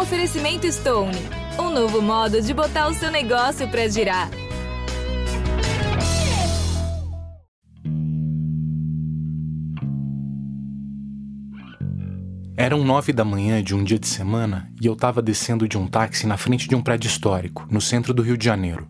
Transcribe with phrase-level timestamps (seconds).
[0.00, 1.18] Oferecimento Stone.
[1.58, 4.30] Um novo modo de botar o seu negócio para girar.
[12.56, 15.88] Eram nove da manhã de um dia de semana e eu estava descendo de um
[15.88, 18.86] táxi na frente de um prédio histórico, no centro do Rio de Janeiro.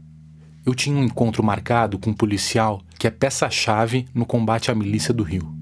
[0.64, 5.14] Eu tinha um encontro marcado com um policial que é peça-chave no combate à milícia
[5.14, 5.56] do Rio.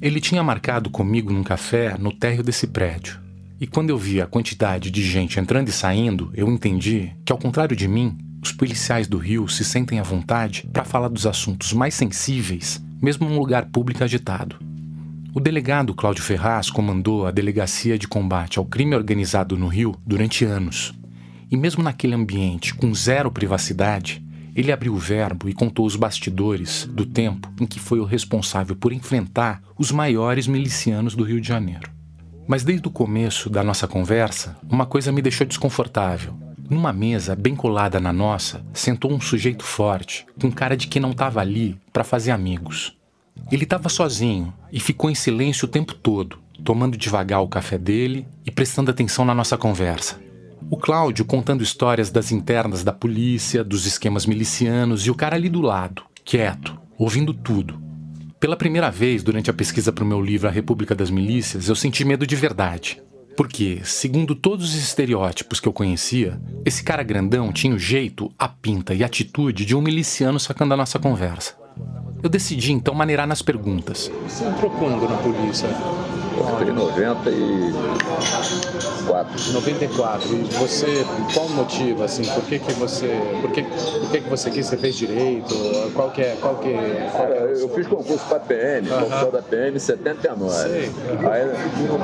[0.00, 3.27] Ele tinha marcado comigo num café no térreo desse prédio.
[3.60, 7.38] E quando eu vi a quantidade de gente entrando e saindo, eu entendi que, ao
[7.38, 11.72] contrário de mim, os policiais do Rio se sentem à vontade para falar dos assuntos
[11.72, 14.56] mais sensíveis, mesmo num lugar público agitado.
[15.34, 20.44] O delegado Cláudio Ferraz comandou a Delegacia de Combate ao Crime Organizado no Rio durante
[20.44, 20.94] anos.
[21.50, 26.88] E mesmo naquele ambiente com zero privacidade, ele abriu o verbo e contou os bastidores
[26.92, 31.48] do tempo em que foi o responsável por enfrentar os maiores milicianos do Rio de
[31.48, 31.97] Janeiro.
[32.48, 36.34] Mas desde o começo da nossa conversa, uma coisa me deixou desconfortável.
[36.70, 41.10] Numa mesa bem colada na nossa, sentou um sujeito forte, com cara de que não
[41.10, 42.96] estava ali para fazer amigos.
[43.52, 48.26] Ele estava sozinho e ficou em silêncio o tempo todo, tomando devagar o café dele
[48.46, 50.18] e prestando atenção na nossa conversa.
[50.70, 55.50] O Cláudio contando histórias das internas da polícia, dos esquemas milicianos e o cara ali
[55.50, 57.87] do lado, quieto, ouvindo tudo.
[58.40, 61.74] Pela primeira vez durante a pesquisa para o meu livro A República das Milícias, eu
[61.74, 63.02] senti medo de verdade.
[63.36, 68.48] Porque, segundo todos os estereótipos que eu conhecia, esse cara grandão tinha o jeito, a
[68.48, 71.56] pinta e a atitude de um miliciano sacando a nossa conversa.
[72.22, 74.10] Eu decidi então maneirar nas perguntas.
[74.28, 75.68] Você entrou quando na polícia?
[76.36, 79.52] Eu entrei em 94.
[79.52, 80.28] 94.
[80.28, 83.08] E você, qual o motivo, assim, por que que você,
[83.40, 85.54] por que, por que que você quis, você fez direito?
[85.94, 86.74] Qual que é, qual que,
[87.12, 90.52] qual que é Eu fiz concurso para PM, concurso da PM em 79.
[90.52, 90.90] Sei.
[91.30, 91.46] Aí
[91.88, 91.98] não,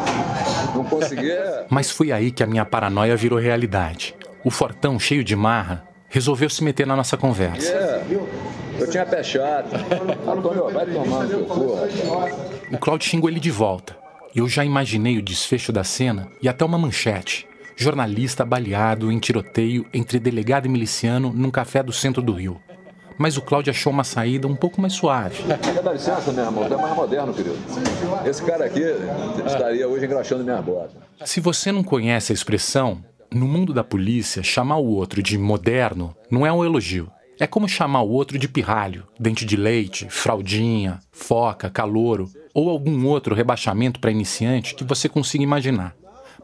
[0.77, 1.67] não conseguia...
[1.69, 4.15] Mas foi aí que a minha paranoia virou realidade.
[4.45, 7.73] O fortão, cheio de marra, resolveu se meter na nossa conversa.
[7.73, 8.05] É,
[8.79, 9.69] eu tinha pé chato.
[10.27, 12.75] Antônio, vai tomar no.
[12.75, 13.97] O Claudio xingou ele de volta.
[14.35, 17.47] Eu já imaginei o desfecho da cena e até uma manchete.
[17.77, 22.61] Jornalista baleado em tiroteio entre delegado e miliciano num café do centro do Rio.
[23.17, 25.43] Mas o Cláudio achou uma saída um pouco mais suave.
[25.63, 26.67] Quer dar licença, meu irmão?
[26.67, 27.57] Tu é mais moderno, querido.
[28.27, 28.83] Esse cara aqui
[29.47, 30.97] estaria hoje engraxando minhas botas.
[31.25, 36.15] Se você não conhece a expressão, no mundo da polícia, chamar o outro de moderno
[36.29, 37.09] não é um elogio.
[37.39, 43.07] É como chamar o outro de pirralho, dente de leite, fraldinha, foca, calouro ou algum
[43.07, 45.97] outro rebaixamento para iniciante que você consiga imaginar.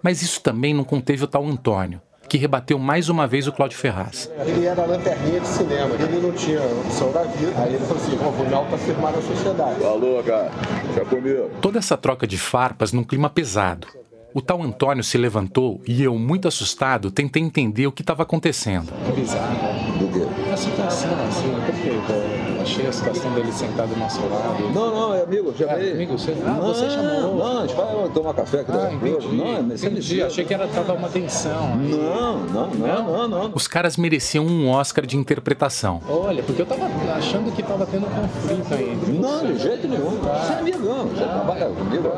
[0.03, 3.79] Mas isso também não conteve o tal Antônio, que rebateu mais uma vez o Cláudio
[3.79, 4.29] Ferraz.
[4.45, 7.53] Ele era lanterninha de cinema, ele não tinha opção da vida.
[7.57, 9.85] Aí ele falou assim: "Bom, vou me autoafirmar na sociedade.
[9.85, 10.51] Alô, cara.
[10.97, 11.51] Já comigo.
[11.61, 13.87] Toda essa troca de farpas num clima pesado.
[14.33, 18.93] O tal Antônio se levantou e eu, muito assustado, tentei entender o que estava acontecendo.
[19.15, 19.99] Bizarro.
[19.99, 20.40] Do quê?
[20.61, 24.63] Situação, assim, porque eu achei a situação dele sentado do nosso lado.
[24.75, 25.91] Não, não, é amigo, chamei.
[25.91, 27.37] Ah, amigo, você- ah, não, você chamou.
[27.37, 29.27] Não, a gente vai tomar café aqui Ah, entendi.
[29.29, 30.23] Não, me entendi.
[30.23, 31.77] Achei que era tava uma tensão.
[31.77, 33.53] Não, não, não, não, não.
[33.55, 36.03] Os caras mereciam um Oscar de interpretação.
[36.09, 36.85] Olha, porque eu tava
[37.17, 38.99] achando que tava tendo conflito aí.
[39.19, 40.11] Não, de jeito nenhum.
[40.21, 42.11] Você é amigão, você trabalha comigo,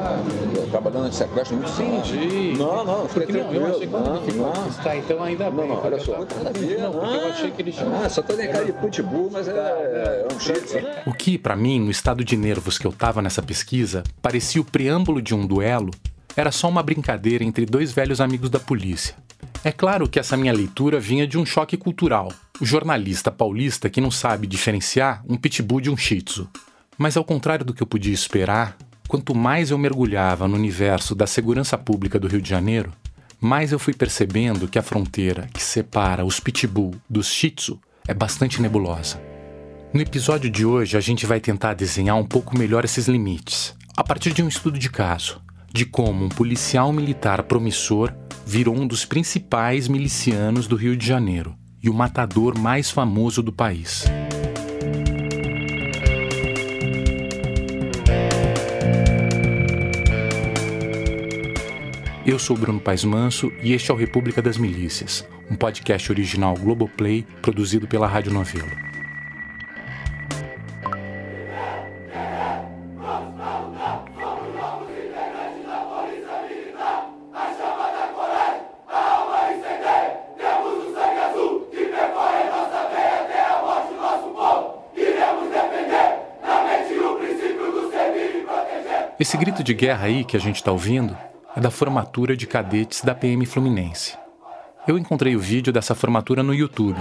[0.70, 1.70] trabalhando de sequestro muito.
[1.80, 2.54] Entendi.
[2.58, 4.46] Não, não, Porque não, eu achei que quando Não, ele ficou.
[4.46, 4.72] não.
[4.82, 5.68] Tá, então ainda bem.
[5.68, 6.90] Não, não, olha porque só.
[6.90, 8.00] Não, eu achei que ele chamou.
[8.04, 10.52] Ah, nem cara de pitbull, mas é, é um shih
[11.06, 14.64] O que, pra mim, no estado de nervos que eu tava nessa pesquisa, parecia o
[14.64, 15.90] preâmbulo de um duelo,
[16.36, 19.14] era só uma brincadeira entre dois velhos amigos da polícia.
[19.64, 22.32] É claro que essa minha leitura vinha de um choque cultural.
[22.60, 26.48] O jornalista paulista que não sabe diferenciar um pitbull de um shih tzu.
[26.98, 28.76] Mas ao contrário do que eu podia esperar,
[29.06, 32.92] quanto mais eu mergulhava no universo da segurança pública do Rio de Janeiro,
[33.40, 38.14] mais eu fui percebendo que a fronteira que separa os pitbull dos shih tzu é
[38.14, 39.20] bastante nebulosa.
[39.92, 44.02] No episódio de hoje, a gente vai tentar desenhar um pouco melhor esses limites, a
[44.02, 45.40] partir de um estudo de caso,
[45.72, 48.12] de como um policial militar promissor
[48.46, 53.52] virou um dos principais milicianos do Rio de Janeiro e o matador mais famoso do
[53.52, 54.04] país.
[62.32, 66.54] Eu sou Bruno Paes Manso e este é o República das Milícias, um podcast original
[66.56, 68.70] Globoplay produzido pela Rádio Novelo.
[89.20, 91.14] Esse grito de guerra aí que a gente tá ouvindo
[91.54, 94.16] a da formatura de cadetes da PM Fluminense.
[94.88, 96.98] Eu encontrei o vídeo dessa formatura no YouTube.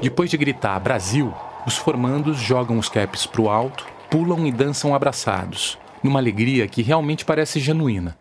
[0.00, 1.32] Depois de gritar Brasil,
[1.66, 7.24] os formandos jogam os caps pro alto, pulam e dançam abraçados, numa alegria que realmente
[7.24, 8.18] parece genuína.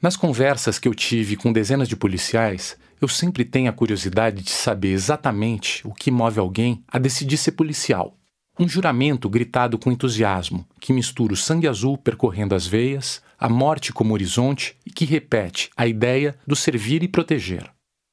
[0.00, 4.50] Nas conversas que eu tive com dezenas de policiais, eu sempre tenho a curiosidade de
[4.50, 8.16] saber exatamente o que move alguém a decidir ser policial.
[8.58, 13.92] Um juramento gritado com entusiasmo, que mistura o sangue azul percorrendo as veias, a morte
[13.92, 17.70] como horizonte e que repete a ideia do servir e proteger.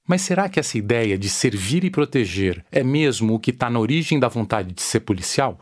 [0.07, 3.79] Mas será que essa ideia de servir e proteger é mesmo o que está na
[3.79, 5.59] origem da vontade de ser policial?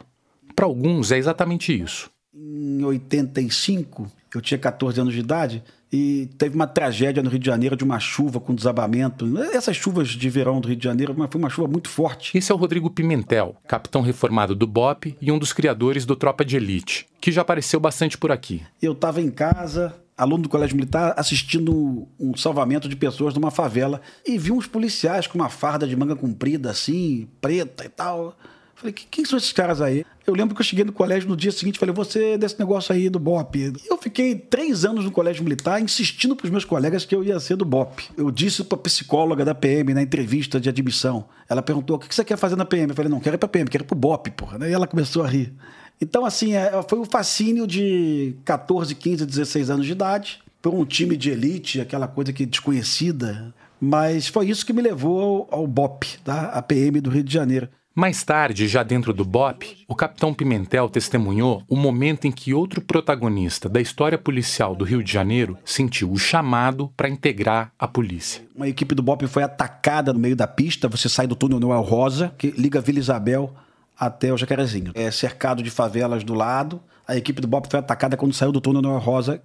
[0.55, 2.09] Para alguns é exatamente isso.
[2.33, 7.45] Em 85, eu tinha 14 anos de idade, e teve uma tragédia no Rio de
[7.45, 9.37] Janeiro de uma chuva com desabamento.
[9.53, 12.37] Essas chuvas de verão do Rio de Janeiro, mas foi uma chuva muito forte.
[12.37, 16.45] Esse é o Rodrigo Pimentel, capitão reformado do BOP e um dos criadores do Tropa
[16.45, 18.61] de Elite, que já apareceu bastante por aqui.
[18.81, 24.01] Eu estava em casa, aluno do Colégio Militar, assistindo um salvamento de pessoas numa favela
[24.25, 28.37] e vi uns policiais com uma farda de manga comprida, assim, preta e tal.
[28.81, 30.03] Falei, quem são esses caras aí?
[30.25, 32.91] Eu lembro que eu cheguei no colégio no dia seguinte falei, você é desse negócio
[32.91, 33.73] aí do BOP.
[33.87, 37.39] Eu fiquei três anos no colégio militar insistindo para os meus colegas que eu ia
[37.39, 38.09] ser do BOP.
[38.17, 41.25] Eu disse para a psicóloga da PM na entrevista de admissão.
[41.47, 42.89] Ela perguntou, o que você quer fazer na PM?
[42.89, 44.67] Eu falei, não, quero ir para PM, quero ir para o BOP, porra.
[44.67, 45.53] E ela começou a rir.
[46.01, 50.85] Então, assim, é, foi o fascínio de 14, 15, 16 anos de idade, por um
[50.85, 53.53] time de elite, aquela coisa que desconhecida.
[53.79, 56.45] Mas foi isso que me levou ao, ao BOP, tá?
[56.45, 57.69] a PM do Rio de Janeiro.
[57.93, 62.79] Mais tarde, já dentro do BOP, o capitão Pimentel testemunhou o momento em que outro
[62.79, 68.43] protagonista da história policial do Rio de Janeiro sentiu o chamado para integrar a polícia.
[68.55, 71.81] Uma equipe do BOP foi atacada no meio da pista, você sai do túnel Noel
[71.81, 73.53] Rosa, que liga Vila Isabel
[73.99, 74.93] até o Jacarezinho.
[74.95, 76.81] É cercado de favelas do lado.
[77.05, 79.41] A equipe do BOP foi atacada quando saiu do túnel Noel Rosa.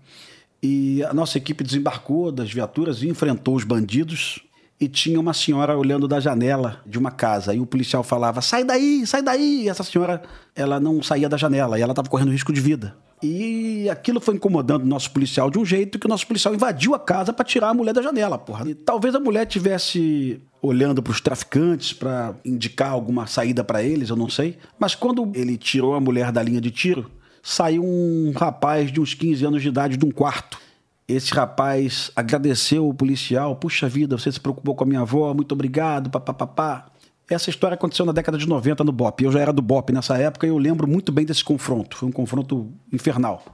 [0.63, 4.46] E a nossa equipe desembarcou das viaturas e enfrentou os bandidos
[4.79, 7.55] e tinha uma senhora olhando da janela de uma casa.
[7.55, 9.63] E o policial falava: sai daí, sai daí.
[9.65, 10.23] E essa senhora,
[10.55, 12.97] ela não saía da janela e ela estava correndo risco de vida.
[13.23, 16.95] E aquilo foi incomodando o nosso policial de um jeito que o nosso policial invadiu
[16.95, 18.69] a casa para tirar a mulher da janela, porra.
[18.69, 24.11] E talvez a mulher tivesse olhando para os traficantes para indicar alguma saída para eles,
[24.11, 24.59] eu não sei.
[24.79, 27.11] Mas quando ele tirou a mulher da linha de tiro,
[27.43, 30.66] saiu um rapaz de uns 15 anos de idade de um quarto
[31.09, 35.53] esse rapaz agradeceu o policial, puxa vida, você se preocupou com a minha avó, muito
[35.53, 36.87] obrigado, papapá.
[37.29, 39.23] Essa história aconteceu na década de 90 no BOP.
[39.23, 41.97] Eu já era do BOP nessa época e eu lembro muito bem desse confronto.
[41.97, 43.45] Foi um confronto infernal.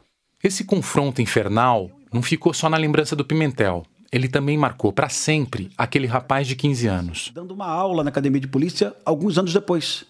[0.43, 3.85] Esse confronto infernal não ficou só na lembrança do Pimentel.
[4.11, 7.31] Ele também marcou para sempre aquele rapaz de 15 anos.
[7.35, 10.05] Dando uma aula na academia de polícia alguns anos depois.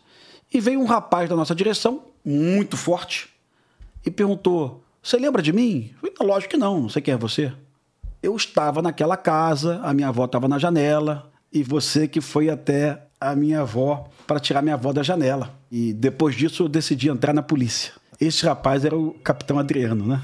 [0.53, 3.29] E veio um rapaz da nossa direção, muito forte,
[4.05, 5.91] e perguntou: você lembra de mim?
[6.01, 7.53] Falei, lógico que não, não sei quem é você.
[8.23, 13.03] Eu estava naquela casa, a minha avó estava na janela, e você que foi até
[13.21, 15.59] a minha avó para tirar minha avó da janela.
[15.71, 17.93] E depois disso eu decidi entrar na polícia.
[18.21, 20.23] Esse rapaz era o capitão Adriano, né?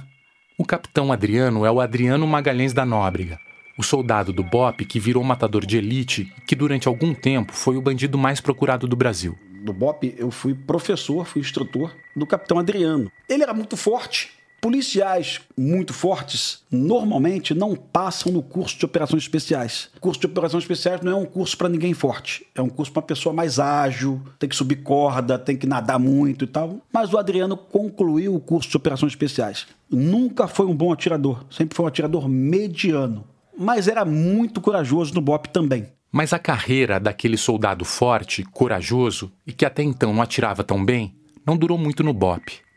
[0.56, 3.38] O capitão Adriano é o Adriano Magalhães da Nóbrega,
[3.76, 7.76] o soldado do BOP que virou matador de elite e que durante algum tempo foi
[7.76, 9.36] o bandido mais procurado do Brasil.
[9.64, 13.10] Do BOP eu fui professor, fui instrutor do capitão Adriano.
[13.28, 19.88] Ele era muito forte, Policiais muito fortes normalmente não passam no curso de operações especiais.
[19.96, 22.90] O curso de operações especiais não é um curso para ninguém forte, é um curso
[22.90, 26.78] para uma pessoa mais ágil, tem que subir corda, tem que nadar muito e tal.
[26.92, 29.68] Mas o Adriano concluiu o curso de operações especiais.
[29.88, 33.24] Nunca foi um bom atirador, sempre foi um atirador mediano,
[33.56, 35.86] mas era muito corajoso no BOP também.
[36.10, 41.14] Mas a carreira daquele soldado forte, corajoso e que até então não atirava tão bem,
[41.46, 42.67] não durou muito no BOP.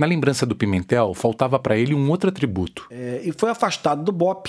[0.00, 2.86] Na lembrança do Pimentel, faltava para ele um outro atributo.
[2.90, 4.48] É, e foi afastado do BOP,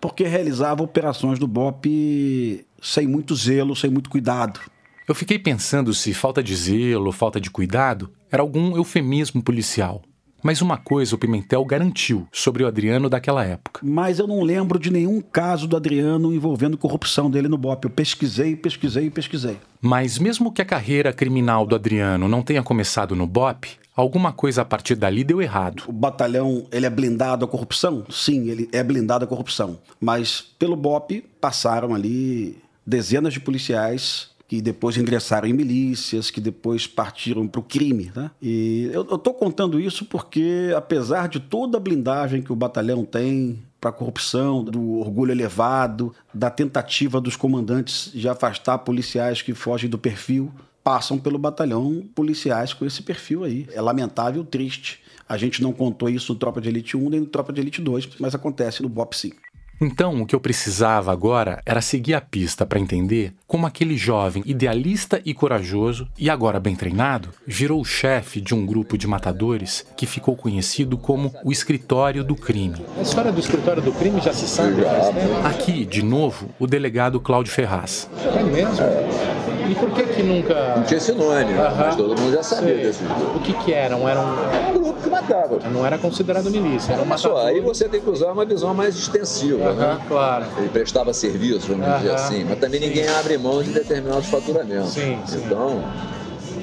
[0.00, 4.58] porque realizava operações do BOP sem muito zelo, sem muito cuidado.
[5.06, 10.02] Eu fiquei pensando se falta de zelo, falta de cuidado, era algum eufemismo policial.
[10.42, 13.80] Mas uma coisa o Pimentel garantiu sobre o Adriano daquela época.
[13.84, 17.84] Mas eu não lembro de nenhum caso do Adriano envolvendo corrupção dele no BOP.
[17.84, 19.58] Eu pesquisei, pesquisei, pesquisei.
[19.80, 24.62] Mas mesmo que a carreira criminal do Adriano não tenha começado no BOP, Alguma coisa
[24.62, 25.82] a partir dali deu errado.
[25.88, 28.06] O batalhão, ele é blindado à corrupção?
[28.08, 29.76] Sim, ele é blindado à corrupção.
[30.00, 36.86] Mas pelo BOP passaram ali dezenas de policiais que depois ingressaram em milícias, que depois
[36.86, 38.10] partiram para o crime.
[38.16, 38.30] Né?
[38.40, 43.62] E eu estou contando isso porque, apesar de toda a blindagem que o batalhão tem
[43.78, 49.88] para a corrupção, do orgulho elevado, da tentativa dos comandantes de afastar policiais que fogem
[49.88, 50.50] do perfil,
[50.82, 53.68] passam pelo batalhão policiais com esse perfil aí.
[53.72, 55.00] É lamentável, triste.
[55.28, 57.82] A gente não contou isso no Tropa de Elite 1 nem no Tropa de Elite
[57.82, 59.36] 2, mas acontece no BOP 5.
[59.80, 64.42] Então, o que eu precisava agora era seguir a pista para entender como aquele jovem
[64.44, 69.86] idealista e corajoso, e agora bem treinado, virou o chefe de um grupo de matadores
[69.96, 72.84] que ficou conhecido como o Escritório do Crime.
[72.98, 75.46] A história do escritório do crime já se sabe faz tempo.
[75.46, 78.10] Aqui, de novo, o delegado Cláudio Ferraz.
[78.36, 79.57] É mesmo?
[79.68, 80.76] E por que que nunca...
[80.76, 81.74] Não tinha esse nome, né?
[81.76, 82.84] Mas todo mundo já sabia Sei.
[82.84, 83.36] desse grupo.
[83.36, 84.08] O que que eram?
[84.08, 84.22] Eram...
[84.50, 85.58] Era um grupo que matava.
[85.68, 88.96] Não era considerado milícia, era Olha só, aí você tem que usar uma visão mais
[88.96, 90.00] extensiva, né?
[90.08, 90.46] Claro.
[90.56, 94.92] Ele prestava serviço, vamos dizer assim, mas também ninguém abre mão de determinados faturamentos.
[94.92, 95.42] Sim, sim.
[95.44, 95.84] Então,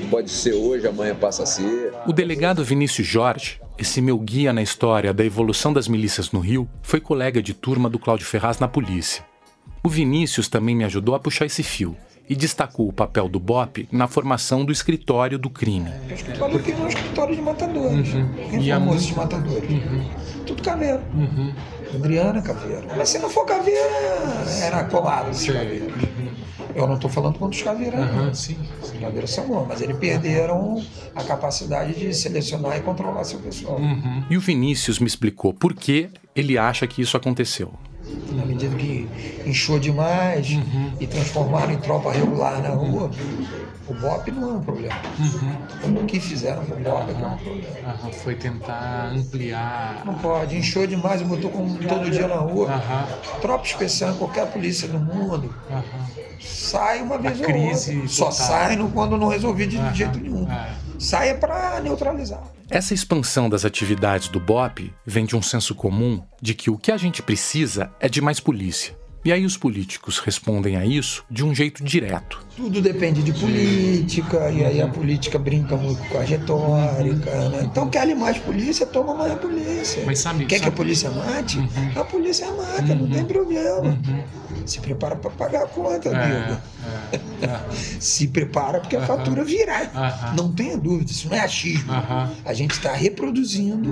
[0.10, 1.94] pode ser hoje, amanhã passa a ser.
[2.08, 6.68] O delegado Vinícius Jorge, esse meu guia na história da evolução das milícias no Rio,
[6.82, 9.24] foi colega de turma do Cláudio Ferraz na polícia.
[9.84, 11.96] O Vinícius também me ajudou a puxar esse fio
[12.30, 15.92] e destacou o papel do BOP na formação do escritório do crime.
[16.10, 18.10] O escritório aqui é um escritório de matadores.
[18.50, 19.70] Quem E a formou esses matadores?
[20.46, 21.02] Tudo caveiro.
[21.94, 22.88] Adriana Caveiro.
[22.98, 23.80] Mas se não for caveira,
[24.62, 25.94] era colado esses caveiros.
[26.76, 28.34] Eu não estou falando contra os caveiros, não.
[28.34, 30.84] sim, Os caveiros são bons, mas eles perderam
[31.16, 33.80] a capacidade de selecionar e controlar seu pessoal.
[34.30, 37.74] E o Vinícius me explicou por que ele acha que isso aconteceu.
[38.56, 39.08] Medida que
[39.46, 40.48] inchou demais
[41.00, 43.12] e transformaram em tropa regular na rua,
[44.00, 44.96] BOP não é um problema.
[46.02, 48.12] O que fizeram com o BOP é que é um problema.
[48.24, 50.04] foi tentar ampliar...
[50.06, 52.70] Não pode, inchou demais e botou como todo dia na rua.
[53.42, 55.54] Tropa especial em qualquer polícia do mundo
[56.40, 58.08] sai uma vez ou crise outra.
[58.10, 60.48] Só sai no- quando não resolver de jeito nenhum.
[61.00, 62.42] Sai é para neutralizar.
[62.70, 66.92] Essa expansão das atividades do BOP vem de um senso comum de que o que
[66.92, 68.96] a gente precisa é de mais polícia.
[69.26, 72.46] E aí os políticos respondem a isso de um jeito direto.
[72.56, 77.50] Tudo depende de política, e aí a política brinca muito com a retórica.
[77.50, 77.62] Né?
[77.64, 80.04] Então, quer mais polícia, toma mais polícia.
[80.06, 81.58] Mas sabe- quer que a sabe- polícia mate?
[81.96, 83.98] A polícia mata, não tem problema.
[84.64, 86.62] Se prepara para pagar a conta, amigo.
[88.00, 90.34] Se prepara porque a fatura virá.
[90.38, 91.92] Não tenha dúvida, isso não é achismo.
[92.46, 93.92] A gente está reproduzindo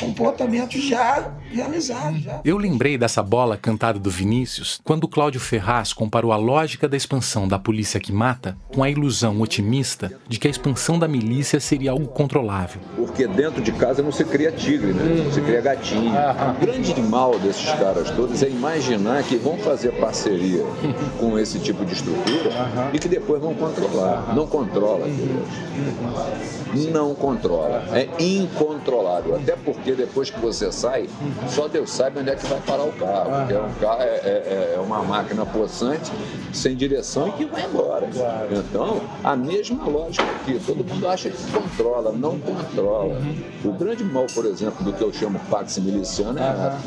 [0.00, 2.22] comportamentos já realizados.
[2.22, 2.40] Já.
[2.44, 6.96] Eu lembrei dessa bola cantada do Vinícius quando o Cláudio Ferraz comparou a lógica da
[6.96, 11.60] expansão da polícia que mata com a ilusão otimista de que a expansão da milícia
[11.60, 12.80] seria algo controlável.
[12.96, 15.22] Porque dentro de casa não se cria tigre, né?
[15.24, 16.10] Não se cria gatinho.
[16.10, 20.64] O grande mal desses caras todos é imaginar que vão fazer parceria
[21.18, 22.50] com esse tipo de estrutura
[22.92, 24.34] e que depois vão controlar.
[24.34, 26.90] Não controla, Deus.
[26.90, 27.84] Não controla.
[27.92, 29.36] É incontrolável.
[29.36, 31.08] Até porque depois que você sai,
[31.48, 33.30] só Deus sabe onde é que vai parar o carro.
[33.30, 36.10] Porque é um carro, é, é- é uma máquina possante,
[36.52, 38.08] sem direção e que vai embora.
[38.50, 40.60] Então, a mesma lógica aqui.
[40.66, 43.20] Todo mundo acha que controla, não controla.
[43.64, 46.78] O grande mal, por exemplo, do que eu chamo pax miliciano é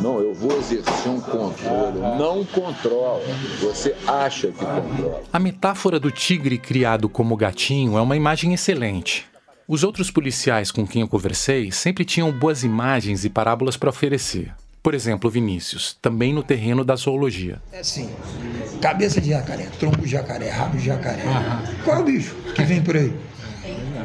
[0.00, 1.98] não, eu vou exercer um controle.
[2.18, 3.22] Não controla.
[3.60, 5.22] Você acha que controla.
[5.32, 9.26] A metáfora do tigre criado como gatinho é uma imagem excelente.
[9.70, 14.50] Os outros policiais com quem eu conversei sempre tinham boas imagens e parábolas para oferecer.
[14.82, 17.60] Por exemplo, Vinícius, também no terreno da zoologia.
[17.70, 18.08] É assim,
[18.80, 21.22] cabeça de jacaré, tronco de jacaré, rabo de jacaré.
[21.84, 23.14] Qual é o bicho que vem por aí?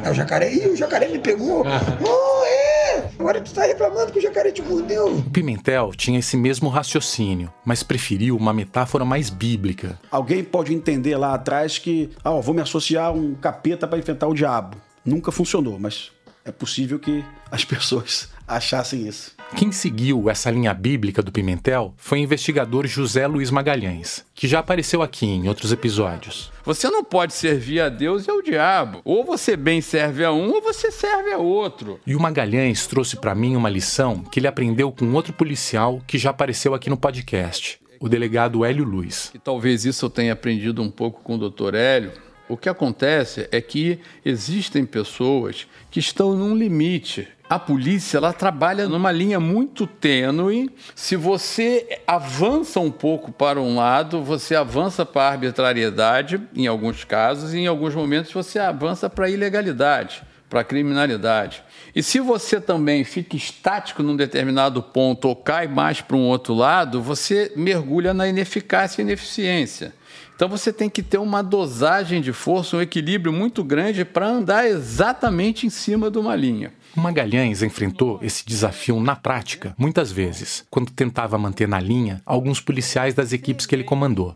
[0.04, 0.52] É o jacaré.
[0.52, 1.64] Ih, o jacaré me pegou.
[1.64, 3.08] Oh, é!
[3.18, 5.16] Agora tu tá reclamando que o jacaré te mordeu.
[5.16, 9.98] O Pimentel tinha esse mesmo raciocínio, mas preferiu uma metáfora mais bíblica.
[10.10, 13.98] Alguém pode entender lá atrás que, ah, ó, vou me associar a um capeta para
[13.98, 14.76] enfrentar o diabo.
[15.04, 16.10] Nunca funcionou, mas
[16.44, 19.32] é possível que as pessoas achassem isso.
[19.56, 24.58] Quem seguiu essa linha bíblica do Pimentel foi o investigador José Luiz Magalhães, que já
[24.58, 26.50] apareceu aqui em outros episódios.
[26.64, 29.00] Você não pode servir a Deus e ao diabo.
[29.04, 32.00] Ou você bem serve a um, ou você serve a outro.
[32.06, 36.18] E o Magalhães trouxe para mim uma lição que ele aprendeu com outro policial que
[36.18, 39.30] já apareceu aqui no podcast, o delegado Hélio Luiz.
[39.34, 41.74] E talvez isso eu tenha aprendido um pouco com o Dr.
[41.74, 42.12] Hélio.
[42.48, 47.26] O que acontece é que existem pessoas que estão num limite.
[47.48, 50.70] A polícia ela trabalha numa linha muito tênue.
[50.94, 57.04] Se você avança um pouco para um lado, você avança para a arbitrariedade, em alguns
[57.04, 61.62] casos, e em alguns momentos você avança para a ilegalidade, para a criminalidade.
[61.94, 66.54] E se você também fica estático num determinado ponto ou cai mais para um outro
[66.54, 69.94] lado, você mergulha na ineficácia e ineficiência.
[70.34, 74.66] Então você tem que ter uma dosagem de força, um equilíbrio muito grande para andar
[74.66, 76.72] exatamente em cima de uma linha.
[76.96, 82.60] O Magalhães enfrentou esse desafio na prática muitas vezes, quando tentava manter na linha alguns
[82.60, 84.34] policiais das equipes que ele comandou.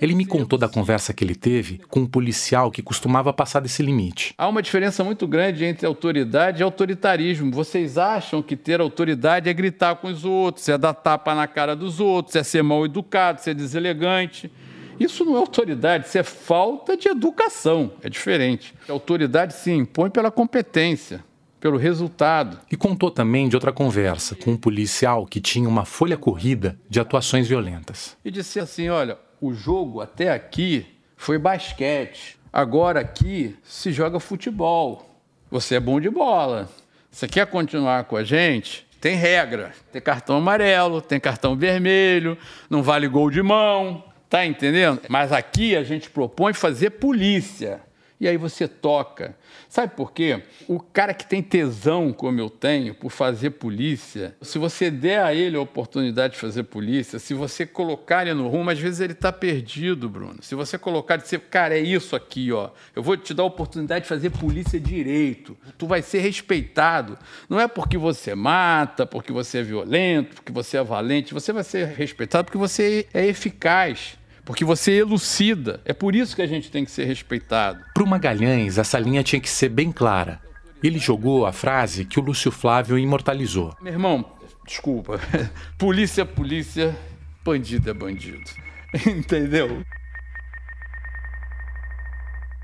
[0.00, 3.84] Ele me contou da conversa que ele teve com um policial que costumava passar desse
[3.84, 4.34] limite.
[4.36, 7.52] Há uma diferença muito grande entre autoridade e autoritarismo.
[7.52, 11.76] Vocês acham que ter autoridade é gritar com os outros, é dar tapa na cara
[11.76, 14.50] dos outros, é ser mal educado, ser deselegante.
[14.98, 17.92] Isso não é autoridade, isso é falta de educação.
[18.02, 18.74] É diferente.
[18.88, 21.24] A autoridade se impõe pela competência,
[21.60, 22.58] pelo resultado.
[22.70, 27.00] E contou também de outra conversa com um policial que tinha uma folha corrida de
[27.00, 28.16] atuações violentas.
[28.24, 32.38] E disse assim: olha, o jogo até aqui foi basquete.
[32.52, 35.08] Agora aqui se joga futebol.
[35.50, 36.68] Você é bom de bola.
[37.10, 38.86] Você quer continuar com a gente?
[39.00, 39.72] Tem regra.
[39.90, 42.38] Tem cartão amarelo, tem cartão vermelho,
[42.70, 44.04] não vale gol de mão.
[44.32, 44.98] Tá entendendo?
[45.10, 47.82] Mas aqui a gente propõe fazer polícia.
[48.18, 49.36] E aí você toca.
[49.68, 50.42] Sabe por quê?
[50.66, 55.34] O cara que tem tesão, como eu tenho, por fazer polícia, se você der a
[55.34, 59.12] ele a oportunidade de fazer polícia, se você colocar ele no rumo, às vezes ele
[59.12, 60.38] está perdido, Bruno.
[60.40, 62.70] Se você colocar e dizer, cara, é isso aqui, ó.
[62.96, 65.54] Eu vou te dar a oportunidade de fazer polícia direito.
[65.76, 67.18] Tu vai ser respeitado.
[67.50, 71.34] Não é porque você mata, porque você é violento, porque você é valente.
[71.34, 75.80] Você vai ser respeitado porque você é eficaz porque você elucida.
[75.84, 77.82] É por isso que a gente tem que ser respeitado.
[77.94, 80.40] Para o Magalhães, essa linha tinha que ser bem clara.
[80.82, 83.74] Ele jogou a frase que o Lúcio Flávio imortalizou.
[83.80, 84.32] Meu irmão,
[84.66, 85.20] desculpa.
[85.78, 86.96] polícia é polícia,
[87.44, 88.50] bandido é bandido.
[89.06, 89.82] Entendeu?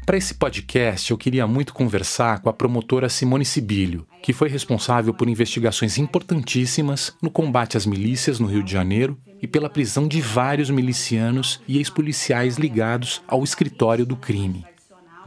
[0.08, 5.12] Para esse podcast, eu queria muito conversar com a promotora Simone Sibilho, que foi responsável
[5.12, 10.22] por investigações importantíssimas no combate às milícias no Rio de Janeiro e pela prisão de
[10.22, 14.64] vários milicianos e ex-policiais ligados ao escritório do crime.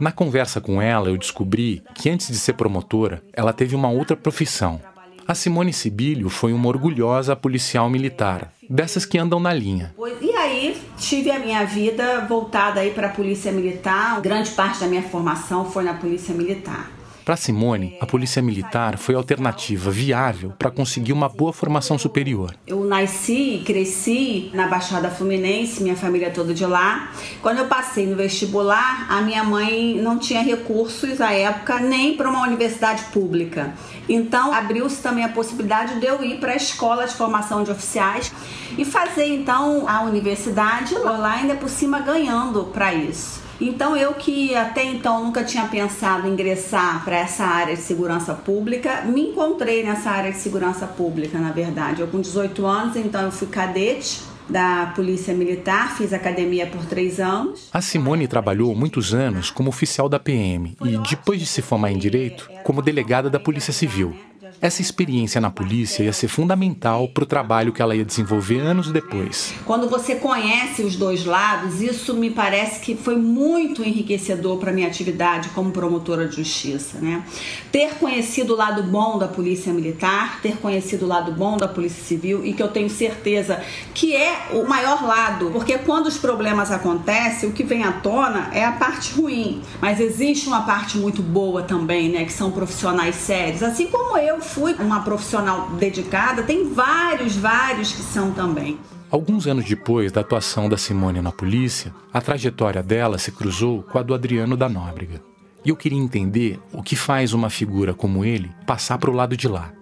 [0.00, 4.16] Na conversa com ela, eu descobri que antes de ser promotora, ela teve uma outra
[4.16, 4.80] profissão.
[5.28, 9.94] A Simone Sibilho foi uma orgulhosa policial militar, dessas que andam na linha.
[10.20, 14.20] E aí tive a minha vida voltada aí para a polícia militar.
[14.22, 16.90] Grande parte da minha formação foi na polícia militar.
[17.24, 22.52] Para Simone, a polícia militar foi a alternativa viável para conseguir uma boa formação superior.
[22.66, 27.12] Eu nasci e cresci na Baixada Fluminense, minha família toda de lá.
[27.40, 32.28] Quando eu passei no vestibular, a minha mãe não tinha recursos à época nem para
[32.28, 33.72] uma universidade pública.
[34.08, 38.32] Então, abriu-se também a possibilidade de eu ir para a escola de formação de oficiais
[38.76, 43.41] e fazer então a universidade lá ainda por cima ganhando para isso.
[43.62, 48.34] Então eu que até então nunca tinha pensado em ingressar para essa área de segurança
[48.34, 52.00] pública, me encontrei nessa área de segurança pública, na verdade.
[52.00, 57.20] Eu com 18 anos, então eu fui cadete da Polícia Militar, fiz academia por três
[57.20, 57.68] anos.
[57.72, 61.98] A Simone trabalhou muitos anos como oficial da PM e, depois de se formar em
[61.98, 64.14] Direito, como delegada da Polícia Civil.
[64.60, 68.92] Essa experiência na polícia ia ser fundamental para o trabalho que ela ia desenvolver anos
[68.92, 69.54] depois.
[69.64, 74.86] Quando você conhece os dois lados, isso me parece que foi muito enriquecedor para minha
[74.86, 77.24] atividade como promotora de justiça, né?
[77.70, 82.02] Ter conhecido o lado bom da polícia militar, ter conhecido o lado bom da polícia
[82.04, 83.60] civil e que eu tenho certeza
[83.94, 88.50] que é o maior lado, porque quando os problemas acontecem, o que vem à tona
[88.52, 92.24] é a parte ruim, mas existe uma parte muito boa também, né?
[92.24, 98.02] Que são profissionais sérios, assim como eu fui uma profissional dedicada, tem vários, vários que
[98.02, 98.78] são também.
[99.10, 103.98] Alguns anos depois da atuação da Simone na polícia, a trajetória dela se cruzou com
[103.98, 105.22] a do Adriano da Nóbrega.
[105.64, 109.36] E eu queria entender o que faz uma figura como ele passar para o lado
[109.36, 109.72] de lá.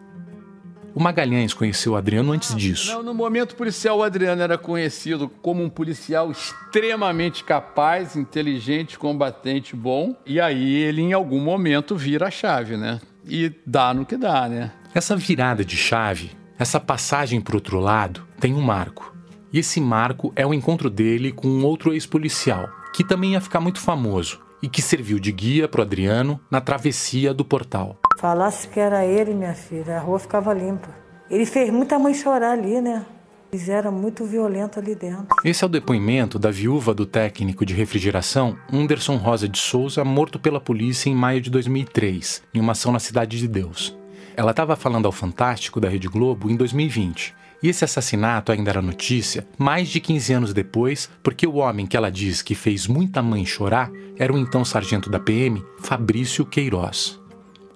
[0.94, 2.92] O Magalhães conheceu o Adriano antes disso.
[2.92, 9.76] Não, no momento policial, o Adriano era conhecido como um policial extremamente capaz, inteligente, combatente,
[9.76, 10.16] bom.
[10.26, 13.00] E aí ele, em algum momento, vira a chave, né?
[13.24, 14.72] E dá no que dá, né?
[14.94, 19.14] Essa virada de chave, essa passagem para outro lado, tem um marco.
[19.52, 23.60] E esse marco é o encontro dele com um outro ex-policial, que também ia ficar
[23.60, 27.98] muito famoso e que serviu de guia para Adriano na travessia do portal.
[28.18, 30.90] Falasse que era ele, minha filha, a rua ficava limpa.
[31.30, 33.04] Ele fez muita mãe chorar ali, né?
[33.52, 35.26] Eles eram muito violentos ali dentro.
[35.44, 40.38] Esse é o depoimento da viúva do técnico de refrigeração, Anderson Rosa de Souza, morto
[40.38, 43.96] pela polícia em maio de 2003, em uma ação na Cidade de Deus.
[44.36, 47.34] Ela estava falando ao Fantástico da Rede Globo em 2020.
[47.62, 51.96] E esse assassinato ainda era notícia mais de 15 anos depois, porque o homem que
[51.96, 57.20] ela diz que fez muita mãe chorar era o então sargento da PM, Fabrício Queiroz.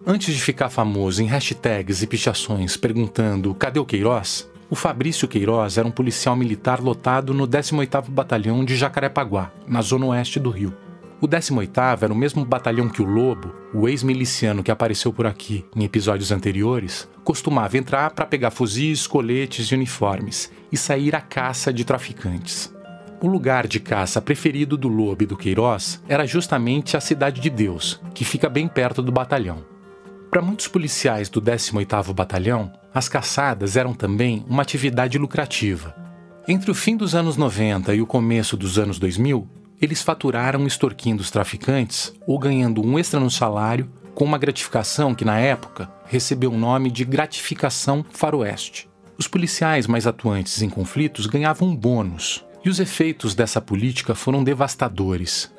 [0.07, 5.79] Antes de ficar famoso em hashtags e pichações perguntando cadê o Queiroz, o Fabrício Queiroz
[5.79, 10.75] era um policial militar lotado no 18º Batalhão de Jacarepaguá, na zona oeste do Rio.
[11.21, 15.65] O 18º era o mesmo batalhão que o Lobo, o ex-miliciano que apareceu por aqui
[15.77, 21.73] em episódios anteriores, costumava entrar para pegar fuzis, coletes e uniformes e sair à caça
[21.73, 22.75] de traficantes.
[23.23, 27.49] O lugar de caça preferido do Lobo e do Queiroz era justamente a Cidade de
[27.49, 29.73] Deus, que fica bem perto do batalhão.
[30.35, 35.95] Para muitos policiais do 18º Batalhão, as caçadas eram também uma atividade lucrativa.
[36.49, 39.49] Entre o fim dos anos 90 e o começo dos anos 2000,
[39.81, 45.25] eles faturaram extorquindo os traficantes ou ganhando um extra no salário com uma gratificação que,
[45.25, 48.89] na época, recebeu o nome de gratificação faroeste.
[49.17, 55.54] Os policiais mais atuantes em conflitos ganhavam bônus, e os efeitos dessa política foram devastadores.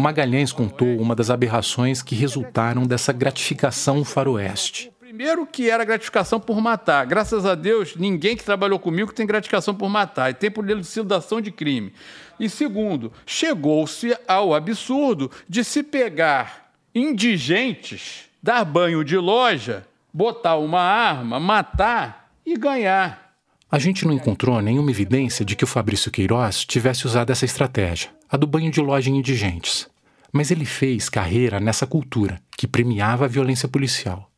[0.00, 4.92] Magalhães contou uma das aberrações que resultaram dessa gratificação faroeste.
[5.00, 7.04] Primeiro que era gratificação por matar.
[7.04, 11.40] Graças a Deus, ninguém que trabalhou comigo tem gratificação por matar, e tem por elucidação
[11.40, 11.92] de crime.
[12.38, 20.80] E segundo, chegou-se ao absurdo de se pegar indigentes, dar banho de loja, botar uma
[20.80, 23.32] arma, matar e ganhar.
[23.70, 28.10] A gente não encontrou nenhuma evidência de que o Fabrício Queiroz tivesse usado essa estratégia,
[28.28, 29.88] a do banho de loja em indigentes.
[30.32, 34.30] Mas ele fez carreira nessa cultura, que premiava a violência policial.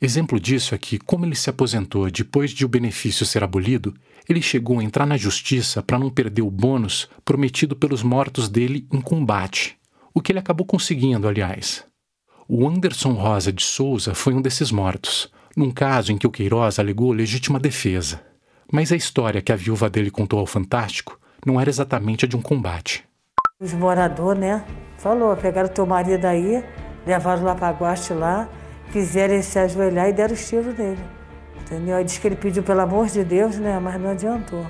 [0.00, 3.94] Exemplo disso é que, como ele se aposentou depois de o benefício ser abolido,
[4.28, 8.86] ele chegou a entrar na justiça para não perder o bônus prometido pelos mortos dele
[8.92, 9.76] em combate,
[10.12, 11.84] o que ele acabou conseguindo, aliás.
[12.48, 16.78] O Anderson Rosa de Souza foi um desses mortos, num caso em que o Queiroz
[16.78, 18.22] alegou legítima defesa.
[18.70, 22.36] Mas a história que a viúva dele contou ao Fantástico não era exatamente a de
[22.36, 23.04] um combate.
[23.58, 24.66] Os moradores, né?
[24.98, 26.62] Falou, pegaram teu marido aí,
[27.06, 28.46] levaram lá para Guaste lá,
[28.90, 31.00] fizeram ele se ajoelhar e deram os tiros nele.
[31.58, 31.96] Entendeu?
[31.96, 33.78] Aí disse que ele pediu pelo amor de Deus, né?
[33.78, 34.66] Mas não adiantou.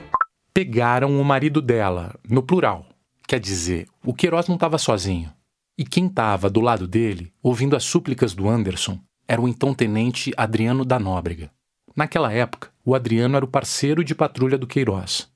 [0.54, 2.86] Pegaram o marido dela, no plural.
[3.26, 5.32] Quer dizer, o Queiroz não estava sozinho.
[5.76, 10.32] E quem estava do lado dele, ouvindo as súplicas do Anderson, era o então tenente
[10.36, 11.50] Adriano da Nóbrega.
[11.96, 15.28] Naquela época, o Adriano era o parceiro de patrulha do Queiroz.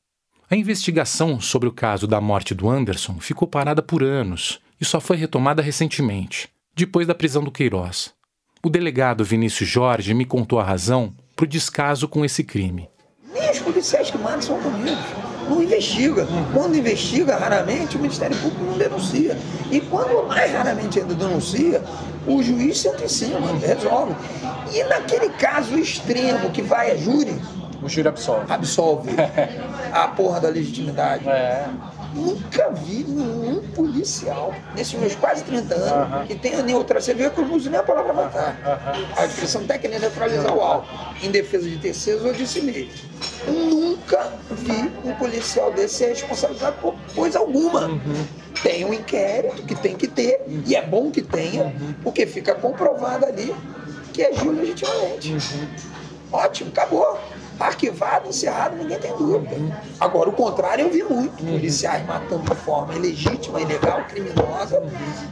[0.52, 5.00] A investigação sobre o caso da morte do Anderson ficou parada por anos e só
[5.00, 8.10] foi retomada recentemente, depois da prisão do Queiroz.
[8.60, 12.88] O delegado Vinícius Jorge me contou a razão para o descaso com esse crime.
[13.32, 14.98] Nem os policiais que mandam são punidos.
[15.48, 16.26] Não investiga.
[16.52, 19.38] Quando investiga, raramente, o Ministério Público não denuncia.
[19.70, 21.80] E quando mais raramente ainda denuncia,
[22.26, 24.16] o juiz senta em cima, resolve.
[24.74, 27.38] E naquele caso extremo que vai a júri.
[27.82, 28.52] O júri absolve.
[28.52, 29.10] Absolve.
[29.92, 31.28] a porra da legitimidade.
[31.28, 31.68] É.
[32.14, 36.26] Nunca vi nenhum policial, nesses meus quase 30 anos, uh -huh.
[36.26, 37.18] que tenha neutralizado.
[37.18, 38.58] Você vê que eu não uso nem a palavra matar.
[38.60, 39.18] Uh -huh.
[39.18, 40.86] A expressão técnica é neutralizar o alvo,
[41.22, 42.90] em defesa de terceiros ou de si mesmo.
[43.46, 47.86] Nunca vi um policial desse ser responsabilizado por coisa alguma.
[47.86, 48.60] Uh -huh.
[48.62, 53.24] Tem um inquérito que tem que ter, e é bom que tenha, porque fica comprovado
[53.24, 53.54] ali
[54.12, 55.34] que agiu legitimamente.
[56.32, 57.18] Ótimo, acabou
[57.66, 59.56] arquivado, encerrado, ninguém tem dúvida.
[59.98, 61.44] Agora, o contrário eu vi muito.
[61.44, 64.82] Policiais matando de forma ilegítima, ilegal, criminosa,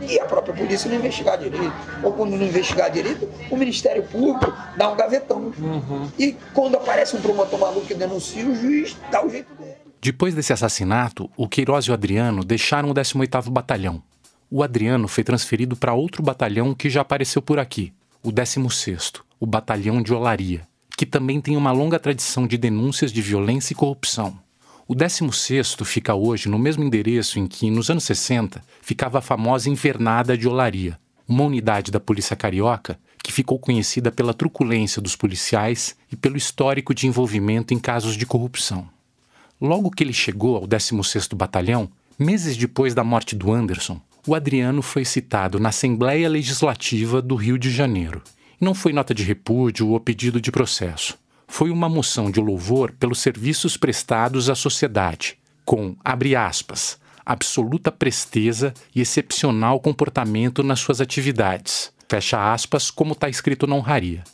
[0.01, 1.73] e a própria polícia não investigar direito.
[2.03, 5.53] Ou quando não investigar direito, o Ministério Público dá um gavetão.
[5.59, 6.09] Uhum.
[6.19, 9.77] E quando aparece um promotor maluco que denuncia, o juiz dá o jeito dele.
[10.01, 14.03] Depois desse assassinato, o Queiroz e o Adriano deixaram o 18º Batalhão.
[14.51, 19.47] O Adriano foi transferido para outro batalhão que já apareceu por aqui, o 16º, o
[19.47, 20.67] Batalhão de Olaria
[20.99, 24.37] que também tem uma longa tradição de denúncias de violência e corrupção.
[24.89, 29.71] O 16º fica hoje no mesmo endereço em que, nos anos 60, ficava a famosa
[29.71, 35.95] Invernada de Olaria, uma unidade da polícia carioca que ficou conhecida pela truculência dos policiais
[36.11, 38.89] e pelo histórico de envolvimento em casos de corrupção.
[39.61, 44.83] Logo que ele chegou ao 16º Batalhão, meses depois da morte do Anderson, o Adriano
[44.83, 48.21] foi citado na Assembleia Legislativa do Rio de Janeiro
[48.61, 51.19] não foi nota de repúdio ou pedido de processo.
[51.47, 58.75] Foi uma moção de louvor pelos serviços prestados à sociedade, com, abre aspas, absoluta presteza
[58.95, 61.93] e excepcional comportamento nas suas atividades.
[62.09, 64.25] Fecha aspas, como está escrito na honraria.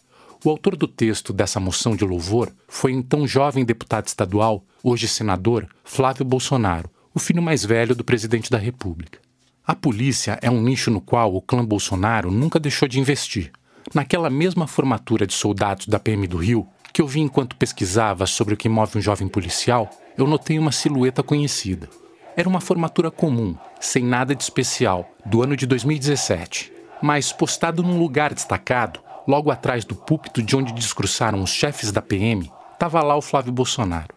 [0.45, 5.67] O autor do texto dessa moção de louvor foi então jovem deputado estadual, hoje senador,
[5.83, 9.19] Flávio Bolsonaro, o filho mais velho do presidente da República.
[9.67, 13.51] A polícia é um nicho no qual o clã Bolsonaro nunca deixou de investir.
[13.95, 18.55] Naquela mesma formatura de soldados da PM do Rio, que eu vi enquanto pesquisava sobre
[18.55, 21.89] o que move um jovem policial, eu notei uma silhueta conhecida.
[22.37, 26.73] Era uma formatura comum, sem nada de especial, do ano de 2017.
[27.01, 32.03] Mas postado num lugar destacado, logo atrás do púlpito de onde discursaram os chefes da
[32.03, 34.13] PM, estava lá o Flávio Bolsonaro.